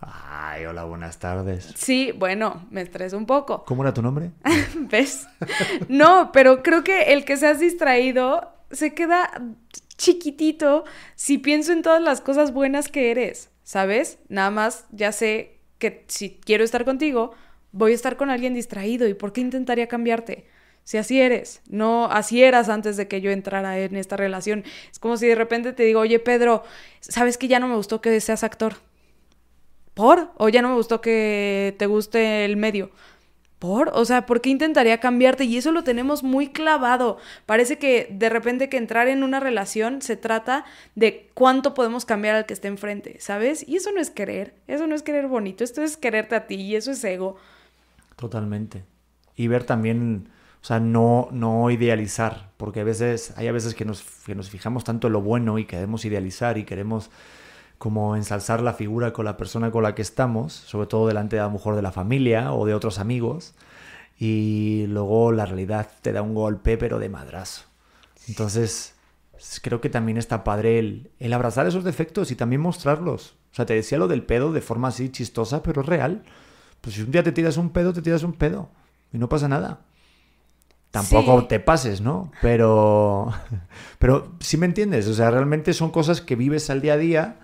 [0.00, 1.72] Ay, hola, buenas tardes.
[1.74, 3.64] Sí, bueno, me estresa un poco.
[3.64, 4.30] ¿Cómo era tu nombre?
[4.76, 5.26] ¿Ves?
[5.88, 9.42] No, pero creo que el que seas distraído se queda
[9.96, 10.84] chiquitito
[11.16, 14.18] si pienso en todas las cosas buenas que eres, ¿sabes?
[14.28, 17.32] Nada más ya sé que si quiero estar contigo,
[17.72, 19.08] voy a estar con alguien distraído.
[19.08, 20.46] ¿Y por qué intentaría cambiarte?
[20.88, 24.64] Si así eres, no así eras antes de que yo entrara en esta relación.
[24.90, 26.62] Es como si de repente te digo, oye Pedro,
[27.00, 28.76] ¿sabes que ya no me gustó que seas actor?
[29.92, 30.30] ¿Por?
[30.38, 32.90] ¿O ya no me gustó que te guste el medio?
[33.58, 33.90] ¿Por?
[33.92, 35.44] O sea, ¿por qué intentaría cambiarte?
[35.44, 37.18] Y eso lo tenemos muy clavado.
[37.44, 42.34] Parece que de repente que entrar en una relación se trata de cuánto podemos cambiar
[42.34, 43.62] al que esté enfrente, ¿sabes?
[43.68, 46.54] Y eso no es querer, eso no es querer bonito, esto es quererte a ti
[46.54, 47.36] y eso es ego.
[48.16, 48.84] Totalmente.
[49.36, 53.84] Y ver también, o sea, no, no idealizar, porque a veces, hay a veces que
[53.84, 57.10] nos, que nos fijamos tanto en lo bueno y queremos idealizar y queremos
[57.78, 61.42] como ensalzar la figura con la persona con la que estamos, sobre todo delante de
[61.42, 63.54] a lo mejor de la familia o de otros amigos,
[64.18, 67.64] y luego la realidad te da un golpe, pero de madrazo.
[68.26, 68.94] Entonces,
[69.62, 73.36] creo que también está padre el, el abrazar esos defectos y también mostrarlos.
[73.52, 76.24] O sea, te decía lo del pedo de forma así chistosa, pero real.
[76.80, 78.68] Pues si un día te tiras un pedo, te tiras un pedo.
[79.12, 79.80] Y no pasa nada.
[80.90, 81.46] Tampoco Sí.
[81.48, 82.32] te pases, ¿no?
[82.40, 83.32] Pero,
[83.98, 85.06] pero sí me entiendes.
[85.06, 87.36] O sea, realmente son cosas que vives al día a día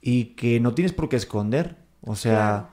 [0.00, 1.76] y que no tienes por qué esconder.
[2.02, 2.68] O sea, Claro.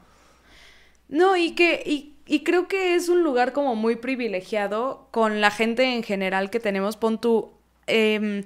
[1.10, 5.52] No, y que, y, y creo que es un lugar como muy privilegiado con la
[5.52, 6.98] gente en general que tenemos.
[6.98, 7.20] Pon
[7.88, 8.44] em,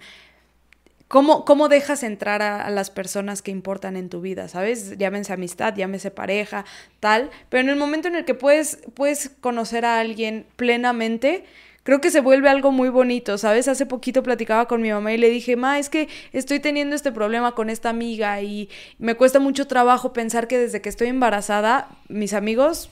[1.11, 4.47] ¿cómo, cómo dejas entrar a, las personas que importan en tu vida?
[4.47, 4.97] ¿Sabes?
[4.97, 6.63] Llámense amistad, llámese pareja,
[7.01, 7.29] tal.
[7.49, 11.43] Pero en el momento en el que puedes, puedes conocer a alguien plenamente,
[11.83, 13.67] creo que se vuelve algo muy bonito, ¿sabes?
[13.67, 17.11] Hace poquito platicaba con mi mamá y le dije, ma, es que estoy teniendo este
[17.11, 21.89] problema con esta amiga y me cuesta mucho trabajo pensar que desde que estoy embarazada,
[22.07, 22.89] mis amigos,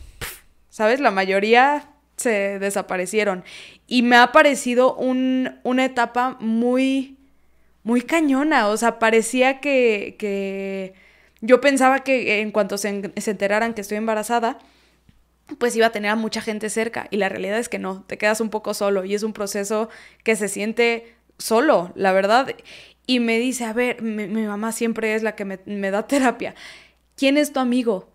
[0.69, 0.99] ¿sabes?
[0.99, 3.45] La mayoría se desaparecieron.
[3.87, 7.18] Y me ha parecido un, una etapa muy,
[7.89, 8.67] muy cañona.
[8.67, 10.93] O sea, parecía que, que
[11.41, 14.59] yo pensaba que en cuanto se, se enteraran que estoy embarazada,
[15.57, 17.07] pues iba a tener a mucha gente cerca.
[17.09, 19.89] Y la realidad es que no, te quedas un poco solo y es un proceso
[20.23, 22.55] que se siente solo, la verdad.
[23.07, 26.05] Y me dice, a ver, mi, mi mamá siempre es la que me, me da
[26.05, 26.53] terapia.
[27.15, 28.07] ¿Quién es tu amigo?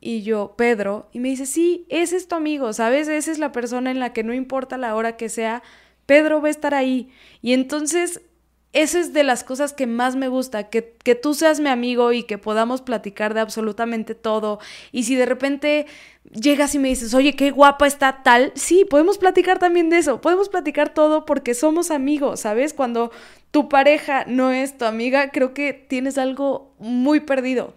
[0.00, 3.08] Y yo, Pedro, y me dice, sí, ese es tu amigo, ¿sabes?
[3.08, 5.62] Esa es la persona en la que no importa la hora que sea,
[6.06, 7.10] Pedro va a estar ahí.
[7.42, 8.22] Y entonces,
[8.72, 12.12] eso es de las cosas que más me gusta, que, que tú seas mi amigo
[12.12, 14.58] y que podamos platicar de absolutamente todo.
[14.92, 15.86] Y si de repente
[16.32, 20.20] llegas y me dices, oye, qué guapa está tal, sí, podemos platicar también de eso,
[20.20, 22.74] podemos platicar todo porque somos amigos, ¿sabes?
[22.74, 23.10] Cuando
[23.50, 27.72] tu pareja no es tu amiga, creo que tienes algo muy perdido.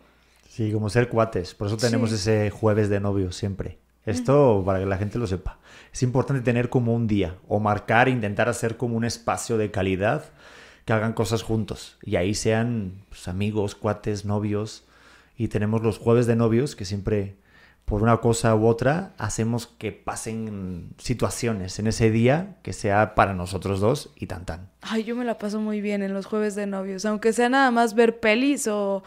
[0.49, 1.54] sí, como ser cuates.
[1.56, 2.15] Por eso tenemos Sí.
[2.17, 3.77] ese jueves de novios siempre.
[4.06, 5.60] Esto para que la gente lo sepa.
[5.93, 10.25] Es importante tener como un día o marcar, intentar hacer como un espacio de calidad
[10.86, 11.98] que hagan cosas juntos.
[12.04, 14.84] Y ahí sean pues, amigos, cuates, novios.
[15.38, 17.36] Y tenemos los jueves de novios que siempre,
[17.86, 23.34] por una cosa u otra, hacemos que pasen situaciones en ese día que sea para
[23.34, 24.70] nosotros dos y tan tan.
[24.82, 27.70] Ay, yo me la paso muy bien en los jueves de novios, aunque sea nada
[27.72, 29.04] más ver pelis o,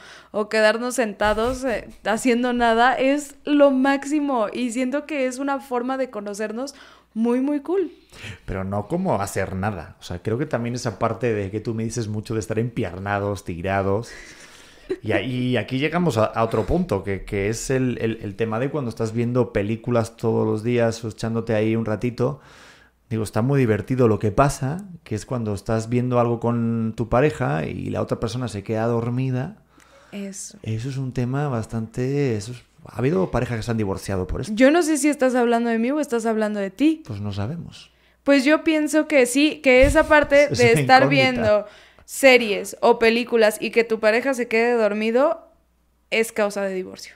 [0.50, 6.10] quedarnos sentados eh, haciendo nada, es lo máximo y siento que es una forma de
[6.10, 6.74] conocernos
[7.14, 7.90] muy, muy cool.
[8.44, 9.96] Pero no como hacer nada.
[10.00, 12.58] O sea, creo que también esa parte de que tú me dices mucho de estar
[12.58, 14.10] empiernados, tirados.
[15.02, 18.70] Y, aquí llegamos a, a otro punto, que, que es el, el- el tema de
[18.70, 22.40] cuando estás viendo películas todos los días echándote ahí un ratito.
[23.08, 24.08] Digo, está muy divertido.
[24.08, 28.20] Lo que pasa, que es cuando estás viendo algo con tu pareja y la otra
[28.20, 29.56] persona se queda dormida.
[30.12, 30.58] Eso.
[30.62, 32.36] Eso es un tema bastante...
[32.36, 34.52] Eso es- Ha habido parejas que se han divorciado por esto.
[34.54, 37.02] Yo no sé si estás hablando de mí o estás hablando de ti.
[37.06, 37.90] Pues no sabemos.
[38.22, 41.08] Pues yo pienso que sí, que esa parte Es de estar incógnita.
[41.08, 41.66] viendo
[42.04, 45.48] series o películas y que tu pareja se quede dormido
[46.10, 47.14] es causa de divorcio.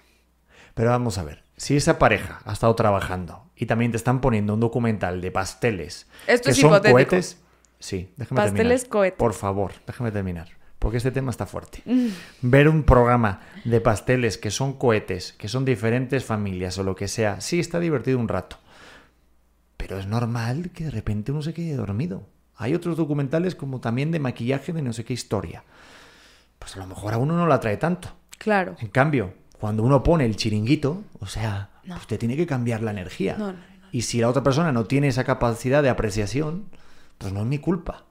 [0.75, 4.55] Pero vamos a ver, si esa pareja ha estado trabajando y también te están poniendo
[4.55, 6.93] un documental de pasteles Esto que es son hipotético.
[6.95, 7.39] cohetes,
[7.81, 8.89] sí, déjame Pasteles terminar.
[8.91, 9.19] cohetes.
[9.19, 10.49] Por favor, déjame terminar,
[10.79, 11.83] porque este tema está fuerte.
[11.85, 12.09] Mm.
[12.43, 17.09] Ver un programa de pasteles que son cohetes, que son diferentes familias o lo que
[17.09, 18.57] sea, sí está divertido un rato.
[19.77, 22.27] Pero es normal que de repente uno se quede dormido.
[22.57, 25.65] Hay otros documentales como también de maquillaje de no sé qué historia.
[26.59, 28.11] Pues a lo mejor a uno no la atrae tanto.
[28.37, 28.77] Claro.
[28.81, 32.91] En cambio, cuando uno pone el chiringuito, o sea, pues te tiene que cambiar la
[32.91, 33.37] energía.
[33.39, 33.89] No, no, no.
[33.93, 36.67] Y si la otra persona no tiene esa capacidad de apreciación,
[37.19, 38.05] pues no es mi culpa.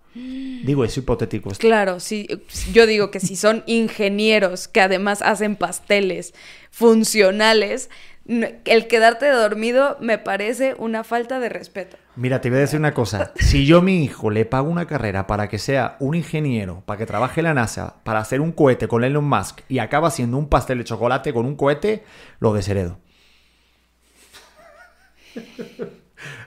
[0.64, 1.66] Digo, es hipotético esto.
[1.66, 2.28] Claro, sí.
[2.74, 6.34] Yo digo que si son ingenieros que además hacen pasteles
[6.72, 7.90] funcionales,
[8.28, 11.98] el quedarte dormido me parece una falta de respeto.
[12.16, 13.32] Mira, te voy a decir una cosa.
[13.36, 16.98] Si yo a mi hijo le pago una carrera para que sea un ingeniero, para
[16.98, 20.38] que trabaje en la NASA, para hacer un cohete con Elon Musk y acaba siendo
[20.38, 22.04] un pastel de chocolate con un cohete,
[22.40, 23.00] lo desheredo.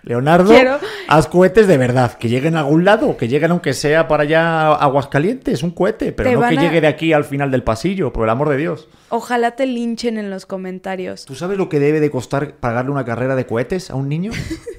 [0.03, 0.79] Leonardo, Quiero-
[1.09, 4.73] haz cohetes de verdad, que lleguen a algún lado, que lleguen aunque sea para allá
[4.75, 8.13] Aguascalientes, un cohete, pero Te no que a- llegue de aquí al final del pasillo,
[8.13, 8.89] por el amor de Dios.
[9.11, 11.25] Ojalá te linchen en los comentarios.
[11.25, 14.31] ¿Tú sabes lo que debe de costar pagarle una carrera de cohetes a un niño?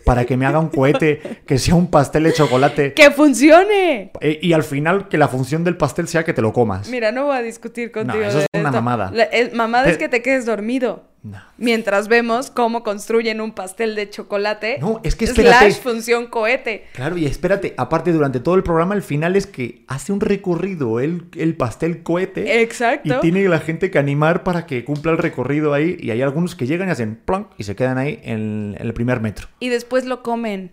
[0.05, 2.93] Para que me haga un cohete que sea un pastel de chocolate.
[2.93, 4.11] ¡Que funcione!
[4.21, 6.89] Eh, y al final que la función del pastel sea que te lo comas.
[6.89, 8.23] Mira, no voy a discutir contigo.
[8.23, 8.81] eso es una esto.
[8.81, 9.11] mamada.
[9.13, 11.10] La- el- mamada es que te quedes dormido.
[11.23, 11.39] No.
[11.57, 14.77] Mientras vemos cómo construyen un pastel de chocolate.
[14.81, 15.71] No, es que espérate.
[15.71, 16.87] Slash función cohete.
[16.93, 20.99] Claro, y espérate, aparte durante todo el programa, el final es que hace un recorrido
[20.99, 22.61] el, el pastel cohete.
[22.63, 23.17] Exacto.
[23.17, 25.95] Y tiene la gente que animar para que cumpla el recorrido ahí.
[25.99, 28.93] Y hay algunos que llegan y hacen plonk y se quedan ahí en, en el
[28.95, 29.47] primer metro.
[29.59, 30.71] Y después lo comen.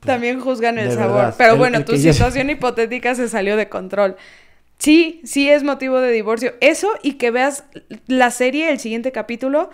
[0.00, 1.16] También juzgan el De sabor.
[1.16, 4.16] verdad, Pero el- bueno, el tu ya- situación hipotética se salió de control.
[4.78, 6.54] Sí, sí es motivo de divorcio.
[6.60, 7.64] Eso y que veas
[8.06, 9.70] la serie, el siguiente capítulo,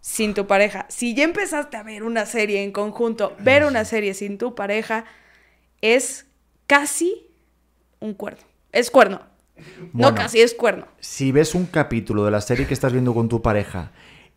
[0.00, 0.86] sin tu pareja.
[0.88, 5.04] Si ya empezaste a ver una serie en conjunto, ver una serie sin tu pareja
[5.80, 6.26] es
[6.66, 7.26] casi
[8.00, 8.40] un cuerno.
[8.72, 9.20] Es cuerno.
[9.92, 10.86] No casi, es cuerno.
[11.00, 13.90] Si ves un capítulo de la serie que estás viendo con tu pareja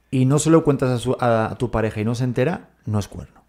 [0.10, 2.98] y no se lo cuentas a, su- a tu pareja y no se entera, no
[3.00, 3.44] es cuerno.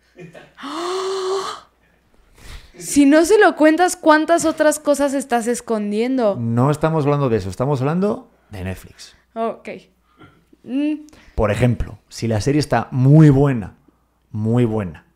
[2.76, 6.36] Si no se lo cuentas, ¿cuántas otras cosas estás escondiendo?
[6.38, 9.14] No estamos hablando de eso, estamos hablando de Netflix.
[9.34, 9.68] Ok.
[10.64, 13.74] Mm, Por ejemplo, si la serie está muy buena,
[14.30, 15.06] muy buena,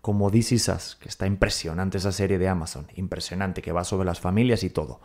[0.00, 4.06] como This Is Us, que está impresionante esa serie de Amazon, impresionante, que va sobre
[4.06, 5.00] las familias y todo,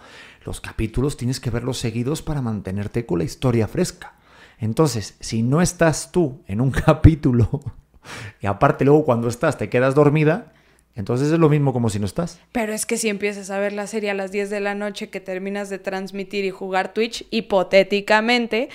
[0.45, 4.15] los capítulos tienes que verlos seguidos para mantenerte con la historia fresca.
[4.59, 7.61] Entonces, si no estás tú en un capítulo,
[8.39, 10.53] y aparte luego cuando estás te quedas dormida,
[10.97, 12.41] entonces es lo mismo como si no estás.
[12.51, 15.09] Pero es que si empiezas a ver la serie a las 10 de la noche
[15.11, 18.69] que terminas de transmitir y jugar Twitch, hipotéticamente,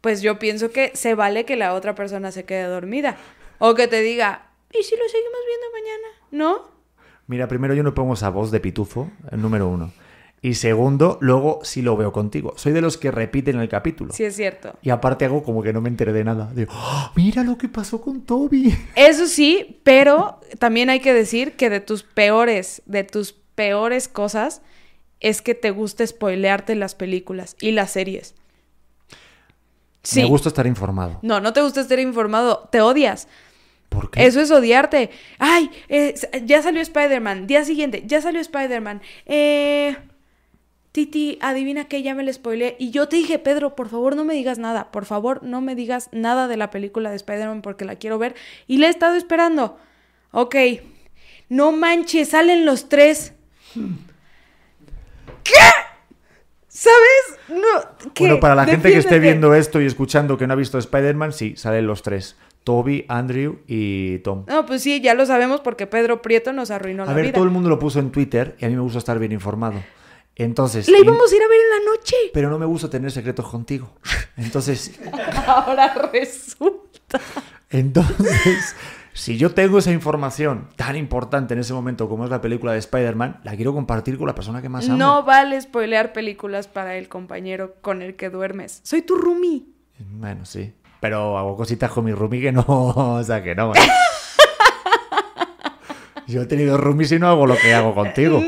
[0.00, 3.18] pues yo pienso que se vale que la otra persona se quede dormida.
[3.58, 6.08] O que te diga, ¿y si lo seguimos viendo mañana?
[6.30, 6.72] ¿No?
[7.26, 9.92] Mira, primero yo no pongo esa voz de pitufo, el número uno.
[10.44, 12.54] Y segundo, luego sí lo veo contigo.
[12.56, 14.12] Soy de los que repiten el capítulo.
[14.12, 14.74] Sí es cierto.
[14.82, 16.50] Y aparte hago como que no me enteré de nada.
[16.52, 17.12] Digo, "¡Ah!
[17.14, 18.76] mira lo que pasó con Toby.
[18.96, 24.62] Eso sí, pero también hay que decir que de tus peores, de tus peores cosas
[25.20, 28.34] es que te gusta spoilearte las películas y las series.
[30.02, 30.22] Sí.
[30.22, 31.20] Me gusta estar informado.
[31.22, 33.28] No, no te gusta estar informado, te odias.
[33.88, 34.26] ¿Por qué?
[34.26, 35.10] Eso es odiarte.
[35.38, 37.46] Ay, eh, ya salió Spider-Man.
[37.46, 39.02] Día siguiente, ya salió Spider-Man.
[39.26, 39.96] Eh,
[40.92, 42.76] Titi, adivina que ya me le spoileé.
[42.78, 44.92] Y yo te dije, Pedro, por favor no me digas nada.
[44.92, 48.34] Por favor no me digas nada de la película de Spider-Man porque la quiero ver.
[48.66, 49.78] Y la he estado esperando.
[50.32, 50.54] Ok.
[51.48, 53.32] No manches, salen los tres.
[55.44, 55.52] ¿Qué?
[56.68, 57.38] ¿Sabes?
[57.48, 58.24] No, ¿qué?
[58.24, 61.32] Bueno, para la gente que esté viendo esto y escuchando que no ha visto Spider-Man,
[61.32, 62.36] sí, salen los tres.
[62.64, 64.44] Toby, Andrew y Tom.
[64.46, 67.34] No, pues sí, ya lo sabemos porque Pedro Prieto nos arruinó A la ver, vida.
[67.34, 69.82] todo el mundo lo puso en Twitter y a mí me gusta estar bien informado.
[70.36, 70.88] Entonces...
[70.88, 72.16] La íbamos a ir a ver en la noche.
[72.32, 73.94] Pero no me gusta tener secretos contigo.
[74.36, 74.98] Entonces,
[75.46, 77.20] Ahora resulta.
[77.70, 78.74] Entonces,
[79.14, 82.78] Si yo tengo esa información tan importante en ese momento como es la película de
[82.78, 84.96] Spider-Man, la quiero compartir con la persona que más amo.
[84.96, 88.80] No vale spoilear películas para el compañero con el que duermes.
[88.84, 89.64] Soy tu roomie.
[89.98, 90.72] Bueno, sí.
[91.00, 92.64] Pero hago cositas con mi roomie que no.
[92.66, 93.72] O sea, que no.
[96.26, 98.40] Yo he tenido roomies y no hago lo que hago contigo.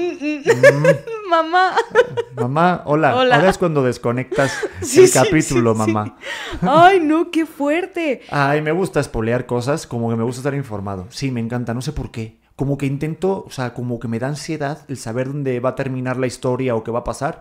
[1.34, 1.74] Mamá.
[2.36, 3.16] Mamá, hola.
[3.16, 3.36] Hola.
[3.36, 6.16] Ahora es cuando desconectas Sí, el sí, capítulo, sí, mamá.
[6.62, 8.22] Ay, no, qué fuerte.
[8.30, 11.06] Ay, me gusta espolear cosas, como que me gusta estar informado.
[11.10, 12.38] Sí, me encanta, no sé por qué.
[12.54, 15.74] Como que intento, o sea, como que me da ansiedad el saber dónde va a
[15.74, 17.40] terminar la historia o qué va a pasar.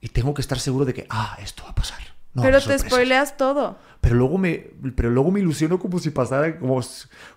[0.00, 2.00] Y tengo que estar seguro de que, ah, esto va a pasar.
[2.34, 3.76] No Pero te spoileas todo.
[4.00, 6.80] Pero luego me, pero luego me ilusiono como si pasara, como,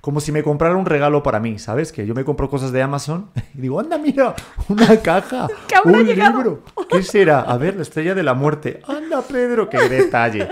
[0.01, 1.91] como si me comprara un regalo para mí, ¿sabes?
[1.91, 4.33] Que yo me compro cosas de Amazon y digo, anda, mira,
[4.69, 6.37] una caja, ¿Qué habrá un llegado?
[6.37, 6.63] libro.
[6.89, 7.41] ¿Qué será?
[7.41, 8.81] A ver, la estrella de la muerte.
[8.87, 10.47] Anda, Pedro, qué detalle.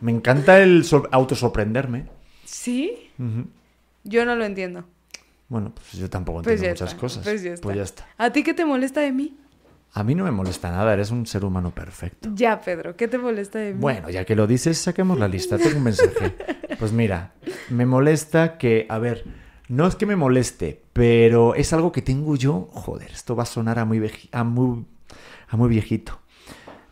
[0.00, 2.06] Me encanta el sor- autosorprenderme.
[2.44, 3.10] ¿Sí?
[4.04, 4.84] Yo no lo entiendo.
[5.48, 7.24] Bueno, pues yo tampoco Pues entiendo muchas está, cosas.
[7.24, 7.62] Pues ya, está.
[7.62, 8.08] Pues ya está.
[8.16, 9.36] ¿A ti qué te molesta de mí?
[9.94, 12.30] A mí no me molesta nada, eres un ser humano perfecto.
[12.34, 13.80] Ya, Pedro, ¿qué te molesta de mí?
[13.80, 15.58] Bueno, ya que lo dices, saquemos la lista.
[15.58, 16.34] Tengo un mensaje.
[16.78, 17.34] Pues mira,
[17.68, 19.24] me molesta que, a ver,
[19.68, 22.68] no es que me moleste, pero es algo que tengo yo.
[22.72, 24.86] Joder, esto va a sonar a muy, a muy,
[25.48, 26.20] a muy viejito.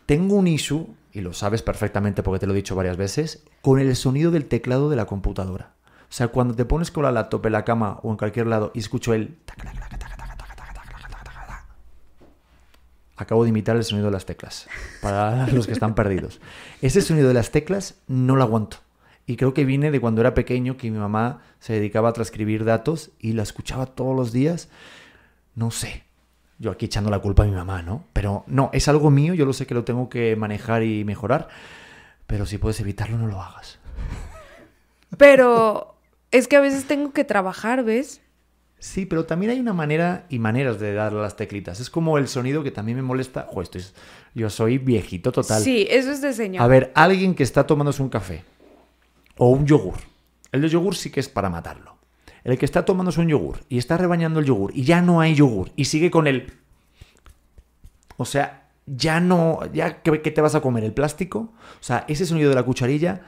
[0.05, 3.79] Tengo un issue, y lo sabes perfectamente porque te lo he dicho varias veces, con
[3.79, 5.73] el sonido del teclado de la computadora.
[6.03, 8.71] O sea, cuando te pones con la laptop en la cama o en cualquier lado
[8.75, 9.37] y escucho el...
[9.45, 10.20] taca, taca, taca,
[13.21, 14.67] Acabo de imitar el sonido de las teclas,
[14.99, 16.41] para los que están perdidos.
[16.81, 18.77] Ese sonido de las teclas no lo aguanto.
[19.27, 22.65] Y creo que viene de cuando era pequeño, que mi mamá se dedicaba a transcribir
[22.65, 24.69] datos y la escuchaba todos los días.
[25.53, 26.03] No sé.
[26.57, 28.05] Yo aquí echando la culpa a mi mamá, ¿no?
[28.11, 31.47] Pero no, es algo mío, yo lo sé que lo tengo que manejar y mejorar.
[32.25, 33.77] Pero si puedes evitarlo, no lo hagas.
[35.17, 35.95] Pero
[36.31, 38.20] es que a veces tengo que trabajar, ¿ves?
[38.83, 41.79] Sí, pero también hay una manera y maneras de darle a las teclitas.
[41.79, 43.47] Es como el sonido que también me molesta.
[43.51, 43.93] Jo, esto es-
[44.33, 45.61] yo soy viejito total.
[45.61, 46.63] Sí, eso es de señor.
[46.63, 48.43] A ver, alguien que está tomándose un café
[49.37, 49.97] o un yogur.
[50.51, 51.95] El de yogur sí que es para matarlo.
[52.43, 55.35] El que está tomándose un yogur y está rebañando el yogur y ya no hay
[55.35, 56.51] yogur y sigue con el...
[58.17, 59.59] O sea, ya no...
[59.73, 60.83] ya ¿Qué, qué te vas a comer?
[60.83, 61.53] ¿El plástico?
[61.79, 63.21] O sea, ese sonido de la cucharilla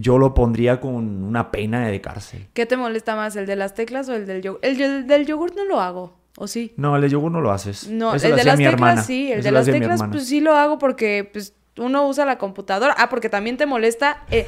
[0.00, 2.46] yo lo pondría con una pena de cárcel.
[2.54, 4.60] ¿Qué te molesta más, el de las teclas o el del yogur?
[4.62, 6.72] El del- del yogur no lo hago, ¿o sí?
[6.76, 7.88] No, el de yogur no lo haces.
[7.88, 9.02] No, Eso el de las teclas hermana.
[9.02, 12.38] sí, el Eso de las teclas pues sí lo hago porque pues uno usa la
[12.38, 12.94] computadora.
[12.98, 14.46] Ah, porque también te molesta eh,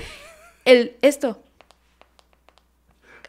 [0.65, 1.43] el esto.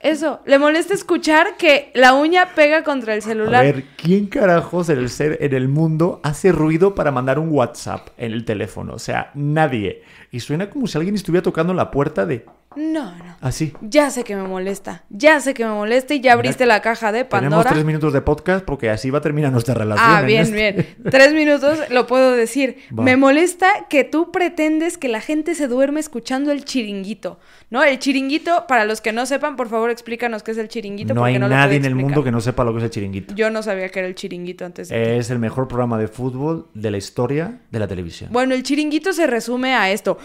[0.01, 3.63] Eso, le molesta escuchar que la uña pega contra el A celular.
[3.63, 8.09] ver, ¿quién carajos en el, ser, en el mundo hace ruido para mandar un WhatsApp
[8.17, 8.93] en el teléfono?
[8.95, 10.01] O sea, nadie.
[10.31, 12.45] Y suena como si alguien estuviera tocando la puerta de...
[12.75, 13.35] No, no.
[13.41, 13.73] Así.
[13.81, 15.03] Ya sé que me molesta.
[15.09, 17.69] Ya sé que me molesta y ya abriste la caja de Tenemos Pandora.
[17.71, 20.07] tres minutos de podcast porque así va a terminar nuestra relación.
[20.09, 20.95] Ah, en bien, este- bien.
[21.11, 22.77] Tres minutos lo puedo decir.
[22.97, 23.03] Va.
[23.03, 27.39] Me molesta que tú pretendes que la gente se duerme escuchando el chiringuito.
[27.69, 27.83] ¿No?
[27.83, 31.13] El chiringuito, para los que no sepan, por favor explícanos qué es el chiringuito.
[31.13, 32.89] No porque hay no nadie en el mundo que no sepa lo que es el
[32.89, 33.33] chiringuito.
[33.33, 35.17] Yo no sabía que era el chiringuito antes de.
[35.17, 38.29] Es el mejor programa de fútbol de la historia de la televisión.
[38.33, 40.17] Bueno, el chiringuito se resume a esto.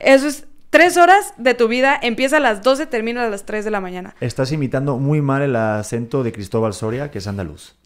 [0.00, 1.98] Eso es tres horas de tu vida.
[2.00, 4.14] Empieza a las 12, termina a las 3 de la mañana.
[4.20, 7.76] Estás imitando muy mal el acento de Cristóbal Soria, que es andaluz.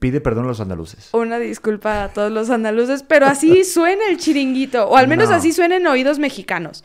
[0.00, 1.10] Pide perdón a los andaluces.
[1.12, 4.88] Una disculpa a todos los andaluces, pero así suena el chiringuito.
[4.88, 5.36] O al menos No.
[5.36, 6.84] así suena en oídos mexicanos.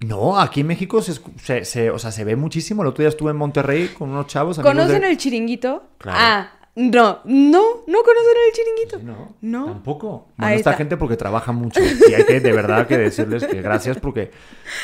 [0.00, 2.82] No, aquí en México se, se- se- o sea, se ve muchísimo.
[2.82, 4.58] El otro día estuve en Monterrey con unos chavos.
[4.58, 5.84] ¿Conocen de- el chiringuito?
[5.98, 6.18] Claro.
[6.20, 8.98] Ah, no, no, no conocen el chiringuito.
[9.02, 9.66] No, No.
[9.66, 10.28] tampoco.
[10.36, 11.80] Bueno, esta gente porque trabaja mucho.
[11.82, 14.30] Y hay que de verdad que decirles que gracias porque,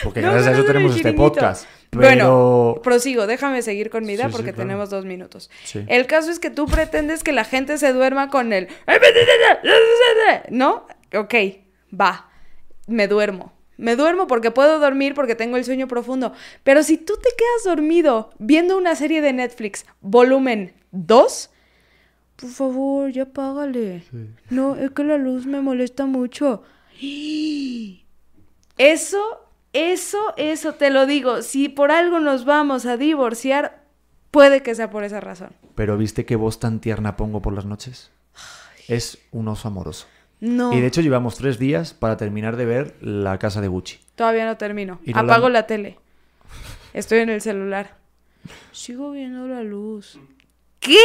[0.05, 1.66] porque No gracias a eso tenemos este podcast.
[1.90, 4.68] Pero Bueno, prosigo, déjame seguir con mi idea Sí, sí, porque claro.
[4.68, 5.51] tenemos dos minutos.
[5.64, 5.85] Sí.
[5.88, 8.68] El caso es que tú pretendes que la gente se duerma con el...
[10.51, 10.87] ¿No?
[11.14, 11.35] Ok,
[11.98, 12.29] va,
[12.87, 13.53] me duermo.
[13.79, 16.33] Me duermo porque puedo dormir porque tengo el sueño profundo.
[16.64, 21.51] Pero si tú te quedas dormido viendo una serie de Netflix, volumen 2,
[22.40, 24.05] por favor, ya págale.
[24.51, 26.62] No, es que la luz me molesta mucho.
[28.79, 29.18] Eso,
[29.72, 31.42] eso, eso, te lo digo.
[31.42, 33.83] Si por algo nos vamos a divorciar,
[34.31, 35.51] puede que sea por esa razón.
[35.74, 38.11] Pero ¿viste qué voz tan tierna pongo por las noches?
[38.86, 40.07] Es un oso amoroso.
[40.41, 43.99] No, Y de hecho llevamos tres días para terminar de ver La Casa de Gucci.
[44.14, 45.01] todavía no termino.
[45.05, 45.99] No la- Apago la tele.
[46.95, 47.97] Estoy en el celular.
[48.72, 50.18] Sigo viendo la luz.
[50.78, 50.97] ¿Qué?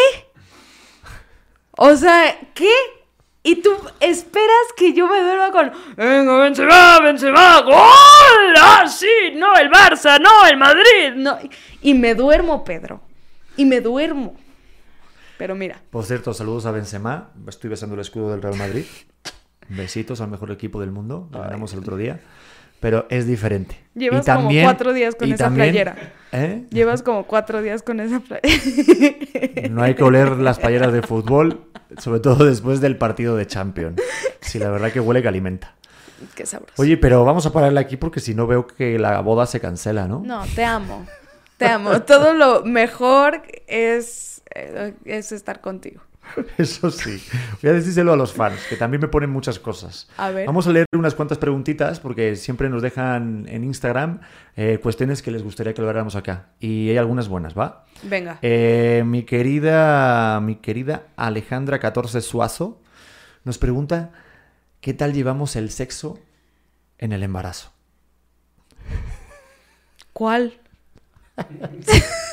[1.77, 2.71] O sea, ¿qué?
[3.45, 5.71] Y tú esperas que yo me duerma con.
[5.97, 8.55] Venga, Benzema, Benzema, ¡Gol!
[8.57, 9.33] ¡Ah, sí!
[9.35, 9.93] ¡No, el bar!
[9.93, 11.13] Barça, no, el Madrid.
[11.15, 11.37] No.
[11.81, 13.01] Y me duermo, Pedro.
[13.57, 14.35] Y me duermo.
[15.37, 17.31] Pero mira, Por cierto, saludos a Benzema.
[17.47, 18.85] Estoy besando el escudo del Real Madrid.
[19.67, 21.27] Besitos al mejor equipo del mundo.
[21.31, 22.21] Lo ganamos el otro día.
[22.83, 23.77] Pero es diferente.
[23.95, 25.95] Llevas Y como también- cuatro días con esa también- playera.
[26.33, 26.65] ¿eh?
[26.69, 28.41] llevas como cuatro días con esa playa.
[29.71, 31.61] No hay que oler las playeras de fútbol,
[31.97, 34.01] sobre todo después del partido de Champions.
[34.41, 35.73] Sí, la verdad que huele que alimenta.
[36.35, 36.73] Qué sabroso.
[36.81, 40.07] Oye, pero vamos a pararle aquí porque si no veo que la boda se cancela,
[40.07, 40.21] ¿no?
[40.25, 41.05] No, te amo.
[41.57, 42.01] Te amo.
[42.01, 46.01] Todo lo mejor es, eh, es estar contigo.
[46.57, 47.21] Eso sí.
[47.61, 50.07] Voy a decírselo a los fans, que también me ponen muchas cosas.
[50.17, 50.45] A ver.
[50.47, 54.21] Vamos a leer unas cuantas preguntitas, porque siempre nos dejan en Instagram
[54.55, 56.49] eh, cuestiones que les gustaría que lo acá.
[56.59, 57.85] Y hay algunas buenas, ¿va?
[58.03, 58.39] Venga.
[58.41, 62.81] Eh, mi querida, mi querida Alejandra 14 Suazo
[63.43, 64.11] nos pregunta
[64.81, 66.19] ¿qué tal llevamos el sexo
[66.97, 67.71] en el embarazo?
[70.13, 70.59] ¿Cuál?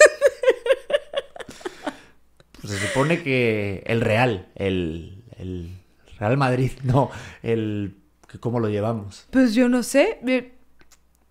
[2.60, 5.70] Pues se supone que el Real, el, el
[6.18, 7.10] Real Madrid, no,
[7.42, 7.96] el
[8.28, 9.26] que cómo lo llevamos.
[9.30, 10.18] Pues yo no sé.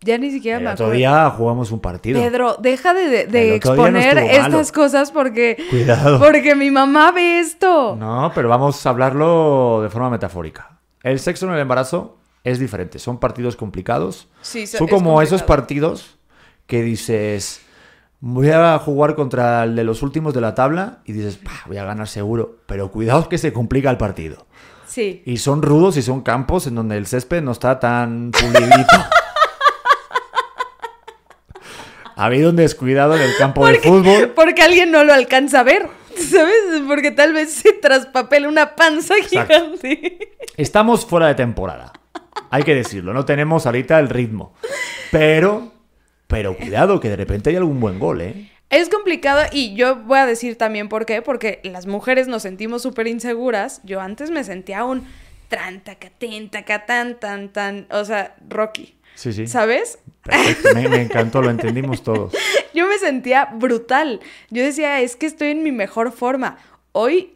[0.02, 0.94] Ya ni siquiera me acuerdo.
[0.94, 2.22] día jugamos un partido.
[2.22, 6.20] Pedro, deja de, de- no exponer estas cosas porque, Cuidado.
[6.20, 7.98] porque mi mamá ve esto.
[8.00, 10.80] No, pero vamos a hablarlo de forma metafórica.
[11.04, 12.98] El sexo en el embarazo es diferente.
[12.98, 14.30] Son partidos complicados.
[14.42, 16.18] Sí, so- Son es como esos partidos
[16.66, 17.62] que dices,
[18.22, 21.78] voy a jugar contra el de los últimos de la tabla y dices, "Pah, voy
[21.78, 22.58] a ganar seguro.
[22.66, 24.46] Pero cuidado que se complica el partido.
[24.88, 25.22] Sí.
[25.26, 28.88] Y son rudos y son campos en donde el césped no está tan pulidito.
[32.16, 34.34] ha habido un descuidado en el campo de fútbol.
[34.36, 35.88] Porque alguien no lo alcanza a ver.
[36.18, 36.82] ¿Sabes?
[36.88, 39.54] Porque tal vez se traspapela una panza Exacto.
[39.54, 40.36] gigante.
[40.58, 41.94] Estamos fuera de temporada.
[42.50, 44.54] Hay que decirlo, no tenemos ahorita el ritmo.
[45.12, 45.72] Pero,
[46.30, 48.52] pero cuidado, que de repente hay algún buen gol, ¿eh?
[48.70, 52.84] Es complicado y yo voy a decir también por qué, porque las mujeres nos sentimos
[52.84, 53.82] súper inseguras.
[53.84, 55.08] Yo antes me sentía un
[55.48, 58.96] tran, tacatén, tacatán, tan, tan, o sea, Rocky.
[59.16, 59.48] Sí, sí.
[59.48, 59.98] ¿Sabes?
[60.22, 62.32] Perfecto, me, me encantó, lo entendimos todos.
[62.76, 64.20] Yo me sentía brutal.
[64.52, 66.60] Yo decía, es que estoy en mi mejor forma.
[66.92, 67.34] Hoy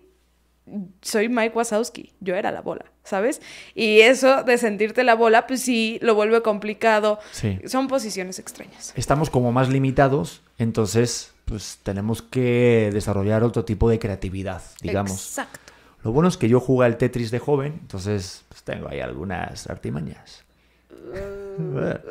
[1.02, 3.42] soy Mike Wazowski, yo era la bola, ¿sabes?
[3.76, 7.20] Y eso de sentirte la bola, pues sí, lo vuelve complicado.
[7.32, 7.60] Sí.
[7.66, 8.94] Son posiciones extrañas.
[8.96, 15.28] Estamos como más limitados, entonces pues tenemos que desarrollar otro tipo de creatividad, digamos.
[15.28, 15.60] Exacto.
[16.04, 19.70] Lo bueno es que yo jugué al Tetris de joven, entonces pues, tengo ahí algunas
[19.70, 20.44] artimañas.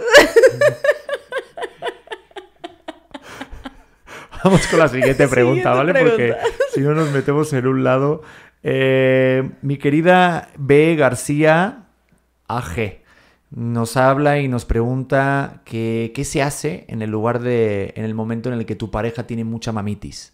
[4.45, 6.11] Vamos con la siguiente pregunta, Siguiente ¿vale?
[6.11, 6.35] Porque
[6.75, 8.23] si no nos metemos en un lado.
[8.63, 10.95] Eh, mi querida B.
[10.97, 11.87] García
[12.49, 13.01] AG
[13.51, 18.15] nos habla y nos pregunta que, qué se hace en el lugar de, en el
[18.15, 20.33] momento en el que tu pareja tiene mucha mamitis.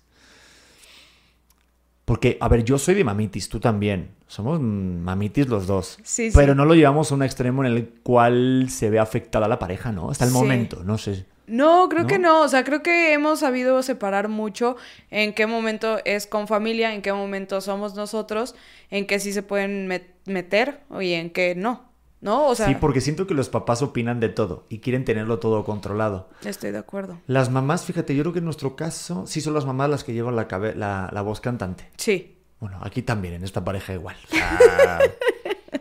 [2.04, 4.10] Porque, a ver, yo soy de mamitis, tú también.
[4.28, 5.98] Somos mamitis los dos.
[6.04, 6.36] Sí, sí.
[6.36, 9.92] Pero no lo llevamos a un extremo en el cual se ve afectada la pareja,
[9.92, 10.10] ¿no?
[10.10, 10.36] Hasta el Sí.
[10.36, 11.26] momento, no sé.
[11.48, 12.42] No, creo que ¿No?
[12.42, 14.76] O sea, creo que hemos sabido separar mucho
[15.10, 18.54] en qué momento es con familia, en qué momento somos nosotros,
[18.90, 21.88] en qué sí se pueden met- meter y en qué no.
[22.20, 22.46] ¿No?
[22.48, 25.64] O sea, sí, porque siento que los papás opinan de todo y quieren tenerlo todo
[25.64, 26.28] controlado.
[26.44, 27.20] estoy de acuerdo.
[27.28, 30.12] Las mamás, fíjate, yo creo que en nuestro caso sí son las mamás las que
[30.12, 31.88] llevan la, la, la voz cantante.
[31.96, 32.38] Sí.
[32.58, 34.16] Bueno, aquí también, en esta pareja igual.
[34.32, 34.98] O sea,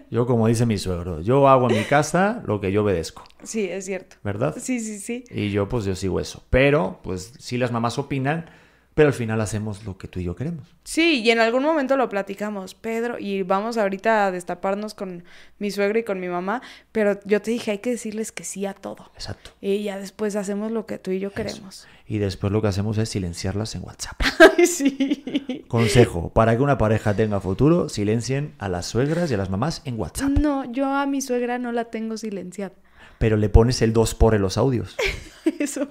[0.09, 3.65] yo, como dice mi suegro, yo hago en mi casa lo que yo obedezco, Sí,
[3.69, 4.15] es cierto.
[4.23, 4.55] ¿verdad?
[4.59, 5.23] Sí, sí, sí.
[5.29, 6.43] Y yo, pues yo sigo eso.
[6.49, 8.49] Pero, pues sí las mamás opinan,
[8.97, 10.75] pero al final hacemos lo que tú y yo queremos.
[10.83, 15.23] Sí, y en algún momento lo platicamos, Pedro, y vamos ahorita a destaparnos con
[15.59, 18.65] mi suegra y con mi mamá, pero yo te dije, hay que decirles que sí
[18.65, 19.11] a todo.
[19.13, 19.51] Exacto.
[19.61, 21.85] Y ya después hacemos lo que tú y yo queremos.
[22.07, 24.19] Y después lo que hacemos es silenciarlas en WhatsApp.
[24.57, 25.65] Ay, sí.
[25.67, 29.83] Consejo, para que una pareja tenga futuro, silencien a las suegras y a las mamás
[29.85, 30.29] en WhatsApp.
[30.29, 32.73] No, yo a mi suegra no la tengo silenciada.
[33.19, 34.95] Pero le pones el 2 por en los audios.
[35.59, 35.87] Eso.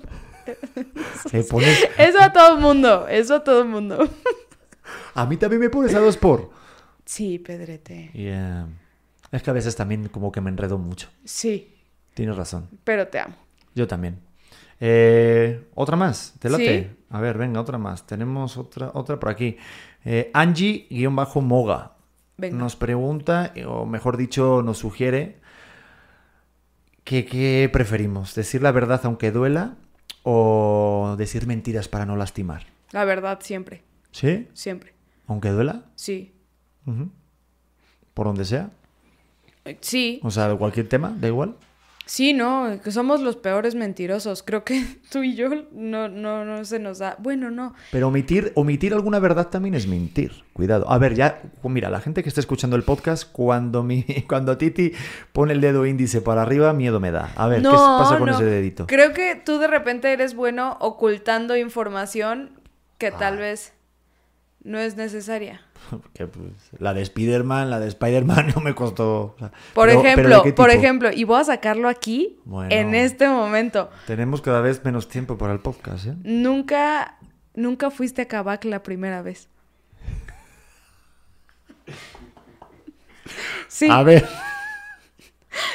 [1.50, 1.88] Pones...
[1.98, 4.08] Eso a todo el mundo, eso a todo el mundo.
[5.14, 6.50] A mí también me pones a 2 por.
[7.04, 8.10] Sí, Pedrete.
[9.32, 11.08] Es que a veces también como que me enredo mucho.
[11.24, 11.74] Sí,
[12.14, 12.68] Tienes razón.
[12.84, 13.34] pero te amo.
[13.74, 14.20] Yo también.
[14.80, 16.82] Eh, otra más, ¿te late?
[16.82, 17.04] Sí.
[17.10, 18.06] A ver, venga, otra más.
[18.06, 19.56] Tenemos otra, otra por aquí.
[20.04, 21.92] Eh, Angie-Moga
[22.38, 25.38] nos pregunta, o mejor dicho, nos sugiere
[27.04, 29.76] que qué preferimos, decir la verdad aunque duela
[30.28, 32.66] o decir mentiras para no lastimar.
[32.90, 34.48] La verdad, siempre, ¿Sí?
[34.54, 34.92] siempre.
[35.28, 36.32] Aunque duela, Sí.
[38.12, 38.70] Por donde sea.
[39.80, 41.56] Sí, O sea, de cualquier tema, da igual.
[42.08, 44.44] Sí, no, que somos los peores mentirosos.
[44.44, 44.80] Creo que
[45.10, 47.16] tú y yo no, no, no se nos da.
[47.18, 47.74] Bueno, no.
[47.90, 50.44] Pero omitir, omitir alguna verdad también es mentir.
[50.52, 50.88] Cuidado.
[50.88, 54.92] A ver, ya, mira, la gente que está escuchando el podcast, cuando mi, cuando Titi
[55.32, 57.32] pone el dedo índice para arriba, miedo me da.
[57.34, 58.34] A ver, ¿qué pasa con no.
[58.36, 58.86] ese dedito?
[58.86, 62.50] Creo que tú de repente eres bueno ocultando información
[62.98, 63.40] que tal Ah.
[63.40, 63.72] vez
[64.66, 65.60] no es necesaria.
[66.14, 69.34] Que, pues, la de Spider-Man, la de Spider-Man no me costó.
[69.34, 72.74] o sea, Por pero- pero ¿de ejemplo, por ejemplo, y voy a sacarlo aquí Bueno.
[72.74, 73.88] en este momento.
[74.06, 76.14] Tenemos cada vez menos tiempo para el podcast, ¿eh?
[76.24, 77.16] Nunca,
[77.54, 79.48] nunca fuiste a Kabak la primera vez.
[83.68, 84.26] Sí, A ver.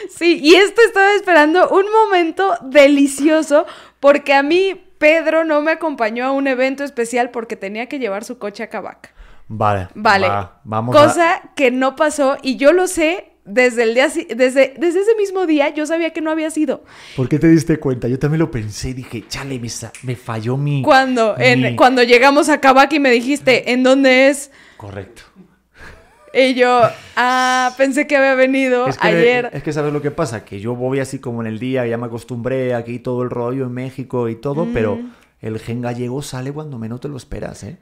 [0.10, 3.66] sí, y esto estaba esperando un momento delicioso
[4.00, 8.24] porque a mí Pedro no me acompañó a un evento especial porque tenía que llevar
[8.24, 9.14] su coche a Kabak.
[9.50, 9.90] Vale.
[9.96, 10.30] Vale.
[10.30, 14.76] va, vamos a- Cosa que no pasó y yo lo sé desde el día desde,
[14.78, 16.84] desde ese mismo día yo sabía que no había sido.
[17.16, 18.08] ¿Por qué te diste cuenta?
[18.08, 19.68] Yo también lo pensé y dije, chale, me,
[20.04, 20.84] me falló mi...
[20.84, 24.52] Cuando, en, cuando llegamos a Kabak y me dijiste, ¿en dónde es?
[24.78, 25.24] Correcto.
[26.34, 26.82] Y yo,
[27.18, 29.50] ah, pensé que había venido Es que, ayer.
[29.54, 31.98] es que sabes lo que pasa, que yo voy así como en el día, ya
[31.98, 35.12] me acostumbré aquí todo el rollo en México y todo, pero Mm.
[35.42, 37.78] el gen gallego sale cuando menos te lo esperas, ¿eh?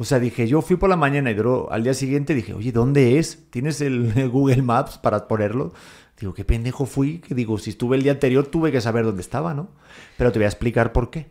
[0.00, 2.70] O sea, dije, yo fui por la mañana y duró, al día siguiente dije, oye,
[2.72, 3.44] ¿dónde es?
[3.50, 5.72] ¿Tienes el, el Google Maps para ponerlo?
[6.20, 9.22] Digo, qué pendejo fui, que digo, si estuve el día anterior tuve que saber dónde
[9.22, 9.68] estaba, ¿no?
[10.16, 11.26] Pero te voy a explicar por qué.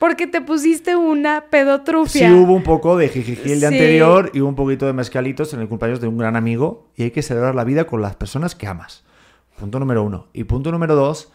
[0.00, 2.28] Porque te pusiste una pedotrufia.
[2.28, 3.74] Sí hubo un poco de jijiji el día Sí.
[3.76, 7.10] anterior y un poquito de mezcalitos en el cumpleaños de un gran amigo y hay
[7.12, 9.04] que celebrar la vida con las personas que amas.
[9.58, 10.28] Punto número uno.
[10.32, 11.30] Y punto número dos,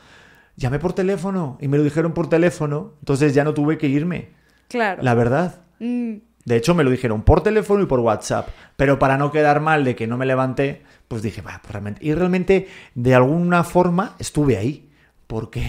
[0.57, 4.29] llamé por teléfono y me lo dijeron por teléfono, entonces ya no tuve que irme.
[4.67, 5.03] Claro.
[5.03, 5.61] La verdad.
[5.79, 8.47] Mm, De hecho, me lo dijeron por teléfono y por WhatsApp.
[8.77, 12.05] Pero para no quedar mal de que no me levanté, pues dije, va, pues realmente.
[12.05, 14.89] Y realmente, de alguna forma, estuve ahí.
[15.27, 15.63] Porque.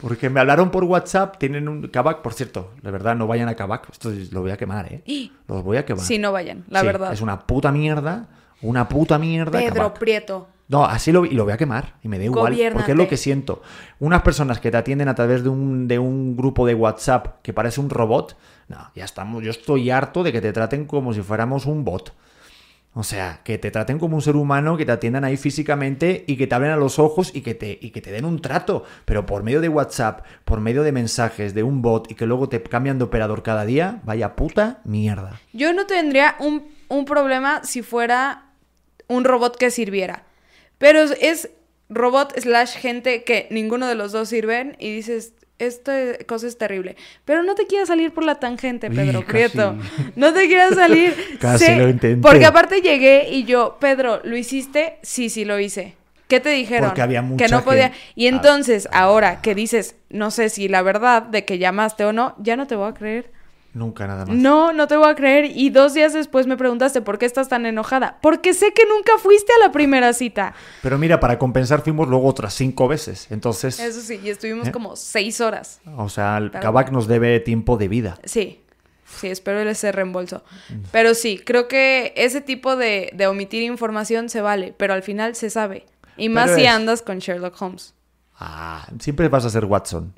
[0.00, 3.54] Porque me hablaron por WhatsApp, tienen un Kavak, por cierto, de verdad, no vayan a
[3.56, 5.30] Kavak, esto es- lo voy a quemar, ¿eh?
[5.48, 6.04] Los voy a quemar.
[6.04, 7.12] Sí, no vayan, la Sí, verdad.
[7.12, 8.28] Es una puta mierda,
[8.62, 9.58] una puta mierda.
[9.58, 9.94] Pedro.
[9.94, 10.48] Prieto.
[10.68, 13.08] No, así lo, y lo voy a quemar y me da igual, porque es lo
[13.08, 13.62] que siento.
[14.00, 17.54] Unas personas que te atienden a través de un, de un grupo de WhatsApp que
[17.54, 18.36] parece un robot,
[18.68, 22.12] no, ya estamos, yo estoy harto de que te traten como si fuéramos un bot.
[22.94, 26.36] O sea, que te traten como un ser humano, que te atiendan ahí físicamente y
[26.36, 28.84] que te abren a los ojos y que te, y que te den un trato.
[29.04, 32.48] Pero por medio de WhatsApp, por medio de mensajes, de un bot y que luego
[32.48, 35.40] te cambian de operador cada día, vaya puta mierda.
[35.52, 38.46] Yo no tendría un, un problema si fuera
[39.06, 40.24] un robot que sirviera.
[40.78, 41.50] Pero es
[41.88, 45.92] robot slash gente que ninguno de los dos sirven y dices, esta
[46.26, 46.96] cosa es terrible.
[47.24, 49.32] Pero no te quieras salir por la tangente, Pedro Uy, casi.
[49.32, 49.76] Prieto.
[50.16, 51.14] No te quieras salir.
[51.40, 52.20] Casi Sé- lo intenté.
[52.22, 54.98] Porque aparte llegué y yo, Pedro, ¿lo hiciste?
[55.02, 55.94] Sí, sí lo hice.
[56.28, 56.90] ¿Qué te dijeron?
[56.90, 57.84] Porque había que no podía.
[57.84, 57.98] gente.
[58.14, 62.34] Y entonces, ahora que dices, no sé si la verdad de que llamaste o no,
[62.38, 63.30] ya no te voy a creer.
[63.74, 64.34] Nunca nada más.
[64.34, 65.44] No, no te voy a creer.
[65.54, 68.18] Y dos días después me preguntaste por qué estás tan enojada.
[68.22, 70.54] Porque sé que nunca fuiste a la primera cita.
[70.82, 73.30] Pero mira, para compensar fuimos luego otras cinco veces.
[73.30, 74.72] Entonces, Eso sí, y estuvimos ¿Eh?
[74.72, 75.80] como seis horas.
[75.96, 78.18] o sea, el Kavak nos debe tiempo de vida.
[78.24, 78.62] Sí,
[79.04, 80.42] sí, espero ese reembolso.
[80.90, 85.34] Pero sí, creo que ese tipo de, de omitir información se vale, pero al final
[85.34, 85.84] se sabe.
[86.16, 87.94] Y más Pero si es- andas con Sherlock Holmes.
[88.40, 90.14] Ah, siempre vas a ser Watson.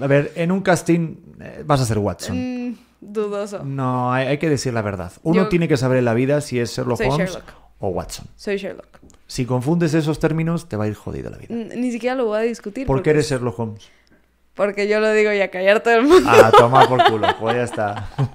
[0.00, 2.36] A ver, en un casting eh, vas a ser Watson.
[2.70, 3.64] Mm, dudoso.
[3.64, 5.12] No, hay, hay que decir la verdad.
[5.22, 7.48] Uno Yo- tiene que saber en la vida si es Sherlock Soy Holmes Sherlock.
[7.80, 8.26] o Watson.
[8.36, 8.86] Soy Sherlock.
[9.26, 11.54] Si confundes esos términos, te va a ir jodida la vida.
[11.54, 12.86] Ni siquiera lo voy a discutir.
[12.86, 13.88] ¿Por porque- qué eres Sherlock Holmes?
[14.54, 16.28] Porque yo lo digo y a callar todo el mundo.
[16.30, 17.26] Ah, toma por culo.
[17.40, 18.08] Pues ya está.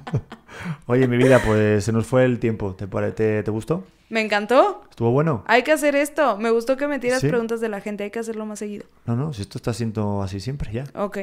[0.86, 2.76] Oye, mi vida, pues se nos fue el tiempo.
[2.76, 3.86] ¿Te, te, te gustó?
[4.10, 4.84] Me encantó.
[4.89, 5.43] ¿Estuvo bueno?
[5.47, 6.38] Hay que hacer esto.
[6.38, 7.28] Me gustó que me tiras ¿Sí?
[7.28, 8.03] preguntas de la gente.
[8.05, 8.86] Hay que hacerlo más seguido.
[9.05, 10.86] No, no, si esto está siendo así siempre ya.
[10.95, 11.18] Ok.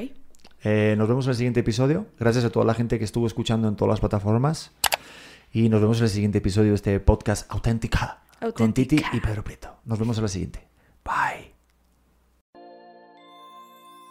[0.64, 2.06] Eh, nos vemos en el siguiente episodio.
[2.18, 4.72] Gracias a toda la gente que estuvo escuchando en todas las plataformas.
[5.52, 8.20] Y nos vemos en el siguiente episodio de este podcast Auténtica.
[8.54, 9.76] Con Titi y Pedro Prieto.
[9.84, 10.66] Nos vemos en la siguiente.
[11.04, 11.53] Bye.